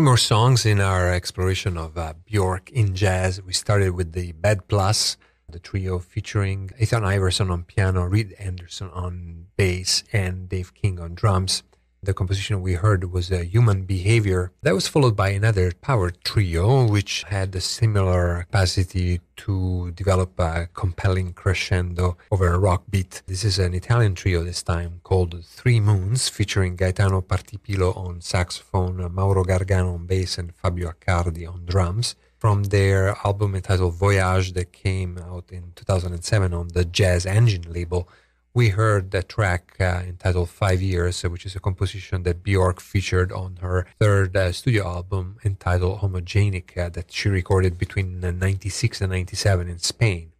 Three 0.00 0.06
more 0.06 0.16
songs 0.16 0.64
in 0.64 0.80
our 0.80 1.12
exploration 1.12 1.76
of 1.76 1.98
uh, 1.98 2.14
Bjork 2.24 2.70
in 2.70 2.94
jazz. 2.94 3.42
We 3.42 3.52
started 3.52 3.90
with 3.90 4.12
the 4.12 4.32
Bad 4.32 4.66
Plus, 4.66 5.18
the 5.46 5.58
trio 5.58 5.98
featuring 5.98 6.70
Ethan 6.80 7.04
Iverson 7.04 7.50
on 7.50 7.64
piano, 7.64 8.04
Reid 8.06 8.32
Anderson 8.38 8.88
on 8.94 9.48
bass, 9.58 10.02
and 10.10 10.48
Dave 10.48 10.72
King 10.72 10.98
on 10.98 11.14
drums. 11.14 11.64
The 12.02 12.14
composition 12.14 12.62
we 12.62 12.72
heard 12.72 13.12
was 13.12 13.30
uh, 13.30 13.40
Human 13.40 13.82
Behavior. 13.82 14.52
That 14.62 14.72
was 14.72 14.88
followed 14.88 15.14
by 15.14 15.32
another 15.32 15.70
power 15.82 16.10
trio, 16.10 16.86
which 16.88 17.24
had 17.24 17.54
a 17.54 17.60
similar 17.60 18.44
capacity 18.44 19.20
to 19.36 19.90
develop 19.90 20.40
a 20.40 20.70
compelling 20.72 21.34
crescendo 21.34 22.16
over 22.30 22.48
a 22.48 22.58
rock 22.58 22.84
beat. 22.88 23.20
This 23.26 23.44
is 23.44 23.58
an 23.58 23.74
Italian 23.74 24.14
trio 24.14 24.42
this 24.42 24.62
time 24.62 25.00
called 25.02 25.44
Three 25.44 25.78
Moons, 25.78 26.30
featuring 26.30 26.74
Gaetano 26.74 27.20
Partipilo 27.20 27.94
on 27.94 28.22
saxophone, 28.22 29.12
Mauro 29.12 29.44
Gargano 29.44 29.92
on 29.92 30.06
bass, 30.06 30.38
and 30.38 30.54
Fabio 30.54 30.92
Accardi 30.92 31.46
on 31.46 31.66
drums. 31.66 32.16
From 32.38 32.64
their 32.64 33.14
album 33.26 33.54
entitled 33.54 33.96
Voyage 33.96 34.54
that 34.54 34.72
came 34.72 35.18
out 35.18 35.52
in 35.52 35.72
2007 35.76 36.54
on 36.54 36.68
the 36.68 36.86
Jazz 36.86 37.26
Engine 37.26 37.70
label, 37.70 38.08
we 38.52 38.70
heard 38.70 39.12
the 39.12 39.22
track 39.22 39.76
uh, 39.78 40.02
entitled 40.06 40.50
Five 40.50 40.82
Years, 40.82 41.24
uh, 41.24 41.30
which 41.30 41.46
is 41.46 41.54
a 41.54 41.60
composition 41.60 42.24
that 42.24 42.42
Bjork 42.42 42.80
featured 42.80 43.30
on 43.30 43.56
her 43.60 43.86
third 44.00 44.36
uh, 44.36 44.50
studio 44.50 44.86
album 44.86 45.36
entitled 45.44 46.00
Homogenic 46.00 46.76
uh, 46.76 46.88
that 46.90 47.12
she 47.12 47.28
recorded 47.28 47.78
between 47.78 48.24
uh, 48.24 48.32
96 48.32 49.00
and 49.02 49.12
97 49.12 49.68
in 49.68 49.78
Spain. 49.78 50.32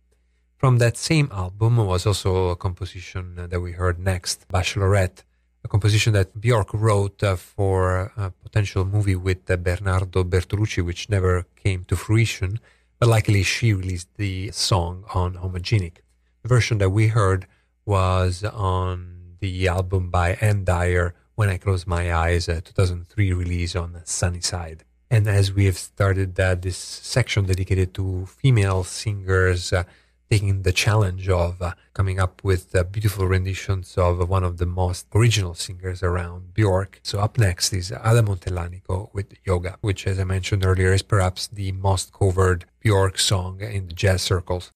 From 0.58 0.78
that 0.78 0.96
same 0.96 1.30
album 1.32 1.76
was 1.76 2.04
also 2.04 2.48
a 2.48 2.56
composition 2.56 3.38
uh, 3.38 3.46
that 3.46 3.60
we 3.60 3.72
heard 3.72 3.98
next, 3.98 4.46
Bachelorette, 4.48 5.22
a 5.64 5.68
composition 5.68 6.12
that 6.14 6.40
Bjork 6.40 6.74
wrote 6.74 7.22
for 7.38 8.12
a 8.16 8.32
potential 8.42 8.84
movie 8.84 9.14
with 9.14 9.44
Bernardo 9.46 10.24
Bertolucci, 10.24 10.84
which 10.84 11.08
never 11.08 11.46
came 11.62 11.84
to 11.84 11.96
fruition, 11.96 12.58
but 12.98 13.08
luckily 13.08 13.42
she 13.42 13.72
released 13.72 14.08
the 14.16 14.50
song 14.50 15.04
on 15.14 15.34
Homogenic. 15.34 15.98
The 16.42 16.48
version 16.48 16.78
that 16.78 16.90
we 16.90 17.08
heard 17.08 17.46
was 17.90 18.44
on 18.44 19.34
the 19.40 19.66
album 19.66 20.10
by 20.10 20.34
Ann 20.40 20.62
Dyer, 20.62 21.12
When 21.34 21.48
I 21.48 21.56
Close 21.56 21.88
My 21.88 22.14
Eyes, 22.14 22.46
a 22.46 22.60
2003 22.60 23.32
release 23.32 23.74
on 23.74 24.00
Sunnyside. 24.04 24.84
And 25.10 25.26
as 25.26 25.52
we 25.52 25.64
have 25.64 25.76
started 25.76 26.38
uh, 26.38 26.54
this 26.54 26.76
section 26.76 27.46
dedicated 27.46 27.92
to 27.94 28.26
female 28.26 28.84
singers 28.84 29.72
uh, 29.72 29.82
taking 30.30 30.62
the 30.62 30.70
challenge 30.70 31.28
of 31.28 31.60
uh, 31.60 31.72
coming 31.92 32.20
up 32.20 32.44
with 32.44 32.76
uh, 32.76 32.84
beautiful 32.84 33.26
renditions 33.26 33.98
of 33.98 34.28
one 34.28 34.44
of 34.44 34.58
the 34.58 34.66
most 34.66 35.08
original 35.12 35.54
singers 35.54 36.00
around, 36.00 36.54
Bjork. 36.54 37.00
So 37.02 37.18
up 37.18 37.38
next 37.38 37.72
is 37.72 37.90
Ada 37.90 38.22
Montellanico 38.22 39.12
with 39.12 39.34
Joga, 39.42 39.74
which, 39.80 40.06
as 40.06 40.20
I 40.20 40.24
mentioned 40.36 40.64
earlier, 40.64 40.92
is 40.92 41.02
perhaps 41.02 41.48
the 41.48 41.72
most 41.72 42.12
covered 42.12 42.66
Bjork 42.78 43.18
song 43.18 43.60
in 43.60 43.88
the 43.88 43.94
jazz 43.94 44.22
circles. 44.22 44.70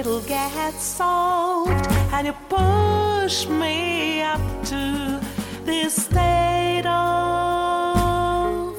It'll 0.00 0.22
get 0.22 0.72
solved, 0.80 1.86
and 2.14 2.26
you 2.28 2.32
push 2.48 3.46
me 3.48 4.22
up 4.22 4.40
to 4.64 5.20
this 5.66 6.04
state 6.06 6.86
of 6.86 8.74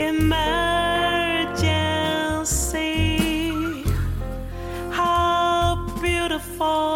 emergency. 0.00 0.64
How 4.90 5.86
beautiful. 6.02 6.91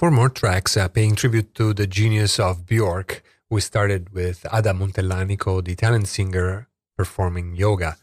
For 0.00 0.10
more 0.10 0.30
tracks 0.30 0.78
uh, 0.78 0.88
paying 0.88 1.14
tribute 1.14 1.54
to 1.56 1.74
the 1.74 1.86
genius 1.86 2.40
of 2.40 2.64
Bjork, 2.64 3.22
we 3.50 3.60
started 3.60 4.14
with 4.14 4.46
Ada 4.50 4.72
Montellanico, 4.72 5.62
the 5.62 5.72
Italian 5.72 6.06
singer, 6.06 6.68
performing 6.96 7.54
Joga, 7.54 7.96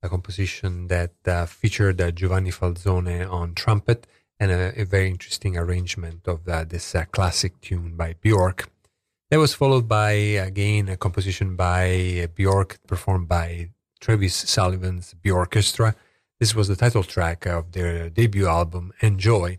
a 0.00 0.08
composition 0.08 0.86
that 0.86 1.10
uh, 1.26 1.46
featured 1.46 2.00
uh, 2.00 2.12
Giovanni 2.12 2.52
Falzone 2.52 3.28
on 3.28 3.54
trumpet 3.56 4.06
and 4.38 4.52
a, 4.52 4.80
a 4.80 4.84
very 4.84 5.08
interesting 5.08 5.56
arrangement 5.56 6.28
of 6.28 6.48
uh, 6.48 6.62
this 6.62 6.94
uh, 6.94 7.04
classic 7.06 7.60
tune 7.60 7.96
by 7.96 8.14
Bjork. 8.20 8.68
That 9.30 9.40
was 9.40 9.52
followed 9.52 9.88
by, 9.88 10.12
again, 10.12 10.88
a 10.88 10.96
composition 10.96 11.56
by 11.56 12.28
Bjork 12.32 12.78
performed 12.86 13.26
by 13.26 13.70
Travis 13.98 14.36
Sullivan's 14.36 15.16
Bjorkestra. 15.20 15.96
This 16.38 16.54
was 16.54 16.68
the 16.68 16.76
title 16.76 17.02
track 17.02 17.44
of 17.44 17.72
their 17.72 18.08
debut 18.08 18.46
album, 18.46 18.92
Enjoy. 19.00 19.58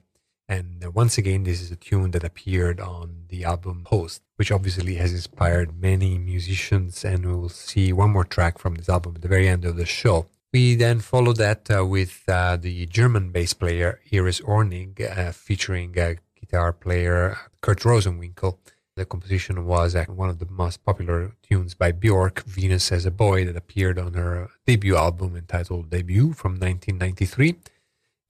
And 0.51 0.93
once 0.93 1.17
again, 1.17 1.43
this 1.45 1.61
is 1.61 1.71
a 1.71 1.77
tune 1.77 2.11
that 2.11 2.25
appeared 2.25 2.81
on 2.81 3.23
the 3.29 3.45
album 3.45 3.83
Post, 3.85 4.21
which 4.35 4.51
obviously 4.51 4.95
has 4.95 5.13
inspired 5.13 5.81
many 5.81 6.17
musicians. 6.17 7.05
And 7.05 7.25
we 7.25 7.33
will 7.33 7.47
see 7.47 7.93
one 7.93 8.09
more 8.09 8.25
track 8.25 8.59
from 8.59 8.75
this 8.75 8.89
album 8.89 9.13
at 9.15 9.21
the 9.21 9.29
very 9.29 9.47
end 9.47 9.63
of 9.63 9.77
the 9.77 9.85
show. 9.85 10.27
We 10.51 10.75
then 10.75 10.99
follow 10.99 11.31
that 11.31 11.71
uh, 11.71 11.85
with 11.85 12.23
uh, 12.27 12.57
the 12.57 12.85
German 12.87 13.31
bass 13.31 13.53
player 13.53 14.01
Iris 14.11 14.41
Ornig, 14.41 14.99
uh, 14.99 15.31
featuring 15.31 15.93
guitar 15.93 16.73
player 16.73 17.37
Kurt 17.61 17.79
Rosenwinkel. 17.79 18.57
The 18.97 19.05
composition 19.05 19.65
was 19.65 19.95
uh, 19.95 20.03
one 20.09 20.29
of 20.29 20.39
the 20.39 20.51
most 20.51 20.83
popular 20.83 21.31
tunes 21.43 21.75
by 21.75 21.93
Bjork, 21.93 22.43
Venus 22.43 22.91
as 22.91 23.05
a 23.05 23.11
Boy, 23.11 23.45
that 23.45 23.55
appeared 23.55 23.97
on 23.97 24.15
her 24.15 24.49
debut 24.67 24.97
album 24.97 25.37
entitled 25.37 25.91
Debut 25.91 26.33
from 26.33 26.59
1993. 26.59 27.55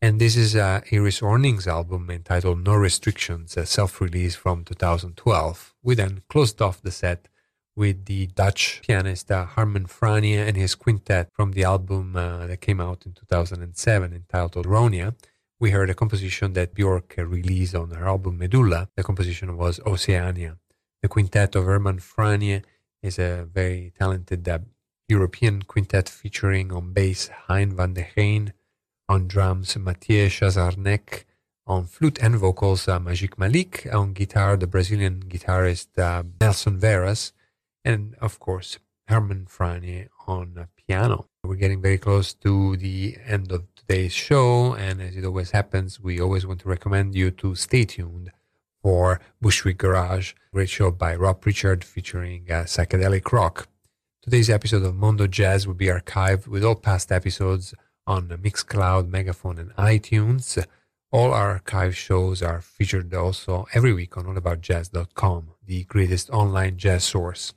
And 0.04 0.20
this 0.20 0.36
is 0.36 0.56
uh, 0.56 0.82
Iris 0.92 1.22
Ornig's 1.22 1.68
album 1.68 2.10
entitled 2.10 2.64
No 2.64 2.74
Restrictions, 2.74 3.56
a 3.56 3.68
self 3.68 4.02
release 4.02 4.36
from 4.36 4.64
2012. 4.64 5.76
We 5.84 5.94
then 5.94 6.24
closed 6.28 6.60
off 6.60 6.82
the 6.82 6.90
set 6.90 7.28
with 7.76 8.06
the 8.06 8.26
Dutch 8.26 8.82
pianist 8.82 9.32
uh, 9.32 9.46
Harmen 9.46 9.86
Fraanje 9.86 10.48
and 10.48 10.58
his 10.58 10.74
quintet 10.74 11.30
from 11.32 11.52
the 11.52 11.66
album 11.66 12.16
uh, 12.16 12.48
that 12.48 12.62
came 12.62 12.82
out 12.82 13.06
in 13.06 13.14
2007 13.14 14.12
entitled 14.12 14.66
Ronja. 14.66 15.14
We 15.60 15.70
heard 15.70 15.92
a 15.92 15.94
composition 15.94 16.54
that 16.54 16.74
Bjork 16.74 17.14
uh, 17.20 17.26
released 17.26 17.76
on 17.76 17.92
her 17.92 18.08
album 18.08 18.40
Medulla. 18.40 18.90
The 18.96 19.04
composition 19.04 19.56
was 19.56 19.80
Oceania. 19.86 20.58
The 21.04 21.10
quintet 21.10 21.56
of 21.56 21.66
Herman 21.66 22.00
Fraanje 22.00 22.64
is 23.04 23.20
a 23.20 23.48
very 23.54 23.94
talented 24.00 24.50
uh, 24.50 24.60
European 25.08 25.62
quintet 25.62 26.10
featuring 26.10 26.72
on 26.72 26.92
bass 26.92 27.30
Hein 27.48 27.76
van 27.76 27.94
de 27.94 28.08
Geyn, 28.16 28.54
on 29.12 29.28
drums 29.28 29.76
Mathieu 29.76 30.28
Chazarenc, 30.30 31.26
on 31.68 31.84
flute 31.84 32.18
and 32.22 32.38
vocals 32.38 32.88
uh, 32.88 32.98
Malik, 32.98 33.86
on 33.92 34.14
guitar 34.14 34.56
the 34.56 34.68
Brazilian 34.68 35.22
guitarist 35.28 35.90
uh, 36.00 36.24
Nelson 36.40 36.80
Veras, 36.80 37.34
and 37.84 38.16
of 38.22 38.40
course 38.40 38.80
Herman 39.10 39.48
Fraanje 39.48 40.08
on 40.28 40.68
piano. 40.78 41.28
We're 41.44 41.56
getting 41.56 41.82
very 41.82 41.98
close 41.98 42.34
to 42.36 42.78
the 42.78 43.18
end 43.28 43.52
of 43.52 43.66
today's 43.76 44.14
show, 44.14 44.76
and 44.76 45.02
as 45.02 45.18
it 45.18 45.26
always 45.26 45.52
happens, 45.52 46.00
we 46.00 46.22
always 46.22 46.48
want 46.48 46.62
to 46.62 46.70
recommend 46.70 47.14
you 47.14 47.32
to 47.32 47.54
stay 47.56 47.84
tuned 47.84 48.32
for 48.82 49.20
Bushwick 49.42 49.78
Garage, 49.78 50.32
a 50.32 50.56
great 50.56 50.70
show 50.70 50.90
by 50.90 51.16
Rob 51.16 51.42
Pritchard 51.42 51.84
featuring 51.84 52.50
uh, 52.50 52.64
psychedelic 52.64 53.30
rock. 53.34 53.68
Today's 54.22 54.50
episode 54.50 54.84
of 54.84 54.96
Mondo 54.96 55.28
Jazz 55.28 55.68
will 55.68 55.74
be 55.74 55.88
archived 55.88 56.48
with 56.48 56.64
all 56.64 56.76
past 56.76 57.12
episodes 57.12 57.74
on 58.08 58.28
Mixcloud, 58.30 59.08
Megaphone, 59.08 59.60
and 59.60 59.76
iTunes. 59.76 60.64
All 61.12 61.34
our 61.34 61.52
archive 61.52 61.96
shows 61.96 62.42
are 62.42 62.62
featured 62.62 63.14
also 63.14 63.68
every 63.74 63.94
week 63.94 64.18
on 64.18 64.26
allaboutjazz.com, 64.26 65.50
the 65.66 65.84
greatest 65.84 66.30
online 66.30 66.78
jazz 66.78 67.04
source. 67.04 67.54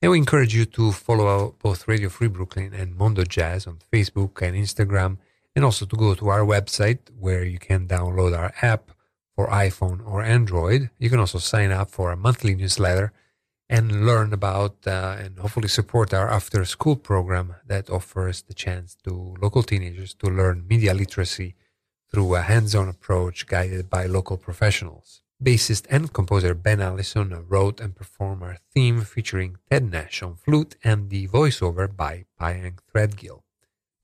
And 0.00 0.10
we 0.10 0.18
encourage 0.18 0.54
you 0.54 0.64
to 0.64 0.90
follow 0.90 1.54
both 1.62 1.86
Radio 1.86 2.08
Free 2.08 2.26
Brooklyn 2.26 2.74
and 2.74 2.96
Mondo 2.96 3.22
Jazz 3.22 3.68
on 3.68 3.78
Facebook 3.92 4.42
and 4.42 4.56
Instagram, 4.56 5.18
and 5.54 5.64
also 5.64 5.86
to 5.86 5.96
go 5.96 6.14
to 6.14 6.28
our 6.28 6.40
website 6.40 6.98
where 7.16 7.44
you 7.44 7.58
can 7.58 7.86
download 7.86 8.36
our 8.36 8.52
app 8.62 8.90
for 9.36 9.46
iPhone 9.48 10.04
or 10.04 10.22
Android. 10.22 10.90
You 10.98 11.08
can 11.08 11.20
also 11.20 11.38
sign 11.38 11.70
up 11.70 11.90
for 11.90 12.10
a 12.10 12.16
monthly 12.16 12.56
newsletter 12.56 13.12
and 13.72 14.04
learn 14.04 14.34
about 14.34 14.76
uh, 14.86 15.16
and 15.18 15.38
hopefully 15.38 15.66
support 15.66 16.12
our 16.12 16.28
after 16.28 16.62
school 16.66 16.94
program 16.94 17.54
that 17.66 17.88
offers 17.88 18.42
the 18.42 18.52
chance 18.52 18.94
to 19.02 19.34
local 19.40 19.62
teenagers 19.62 20.12
to 20.12 20.26
learn 20.26 20.66
media 20.68 20.92
literacy 20.92 21.54
through 22.10 22.34
a 22.34 22.42
hands 22.42 22.74
on 22.74 22.86
approach 22.86 23.46
guided 23.46 23.88
by 23.88 24.04
local 24.04 24.36
professionals. 24.36 25.22
Bassist 25.42 25.86
and 25.88 26.12
composer 26.12 26.52
Ben 26.52 26.82
Allison 26.82 27.46
wrote 27.48 27.80
and 27.80 27.96
performed 27.96 28.42
our 28.42 28.58
theme 28.74 29.00
featuring 29.04 29.56
Ted 29.70 29.90
Nash 29.90 30.22
on 30.22 30.34
flute 30.36 30.76
and 30.84 31.08
the 31.08 31.26
voiceover 31.28 31.88
by 32.04 32.26
Pyeng 32.38 32.76
Threadgill. 32.88 33.40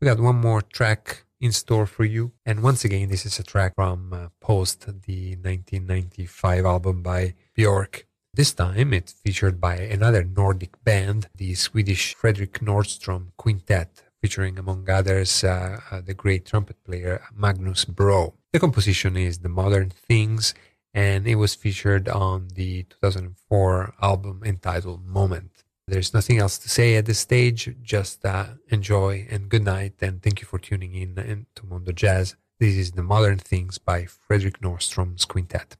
We 0.00 0.06
got 0.06 0.18
one 0.18 0.36
more 0.36 0.62
track 0.62 1.24
in 1.42 1.52
store 1.52 1.84
for 1.84 2.06
you, 2.06 2.32
and 2.46 2.62
once 2.62 2.86
again, 2.86 3.10
this 3.10 3.26
is 3.26 3.38
a 3.38 3.42
track 3.42 3.74
from 3.74 4.14
uh, 4.14 4.28
Post, 4.40 4.86
the 4.86 5.36
1995 5.36 6.64
album 6.64 7.02
by 7.02 7.34
Bjork. 7.54 8.08
This 8.34 8.52
time, 8.54 8.92
it's 8.92 9.12
featured 9.12 9.60
by 9.60 9.76
another 9.76 10.22
Nordic 10.22 10.82
band, 10.84 11.28
the 11.34 11.54
Swedish 11.54 12.14
Fredrik 12.14 12.60
Nordstrom 12.60 13.32
Quintet, 13.36 14.02
featuring 14.20 14.58
among 14.58 14.88
others 14.88 15.42
uh, 15.42 15.80
uh, 15.90 16.00
the 16.00 16.14
great 16.14 16.46
trumpet 16.46 16.82
player 16.84 17.22
Magnus 17.34 17.84
Broo. 17.84 18.34
The 18.52 18.60
composition 18.60 19.16
is 19.16 19.38
The 19.38 19.48
Modern 19.48 19.90
Things 19.90 20.54
and 20.94 21.26
it 21.26 21.36
was 21.36 21.54
featured 21.54 22.08
on 22.08 22.48
the 22.54 22.84
2004 22.84 23.94
album 24.00 24.42
entitled 24.44 25.06
Moment. 25.06 25.64
There's 25.86 26.12
nothing 26.12 26.38
else 26.38 26.58
to 26.58 26.68
say 26.68 26.96
at 26.96 27.06
this 27.06 27.18
stage, 27.18 27.74
just 27.82 28.24
uh, 28.24 28.46
enjoy 28.68 29.26
and 29.30 29.48
good 29.48 29.64
night, 29.64 29.94
and 30.00 30.22
thank 30.22 30.40
you 30.40 30.46
for 30.46 30.58
tuning 30.58 30.94
in, 30.94 31.18
in 31.18 31.46
to 31.54 31.66
Mondo 31.66 31.92
Jazz. 31.92 32.36
This 32.58 32.74
is 32.74 32.92
The 32.92 33.02
Modern 33.02 33.38
Things 33.38 33.78
by 33.78 34.04
Fredrik 34.04 34.60
Nordstrom's 34.60 35.24
Quintet. 35.24 35.76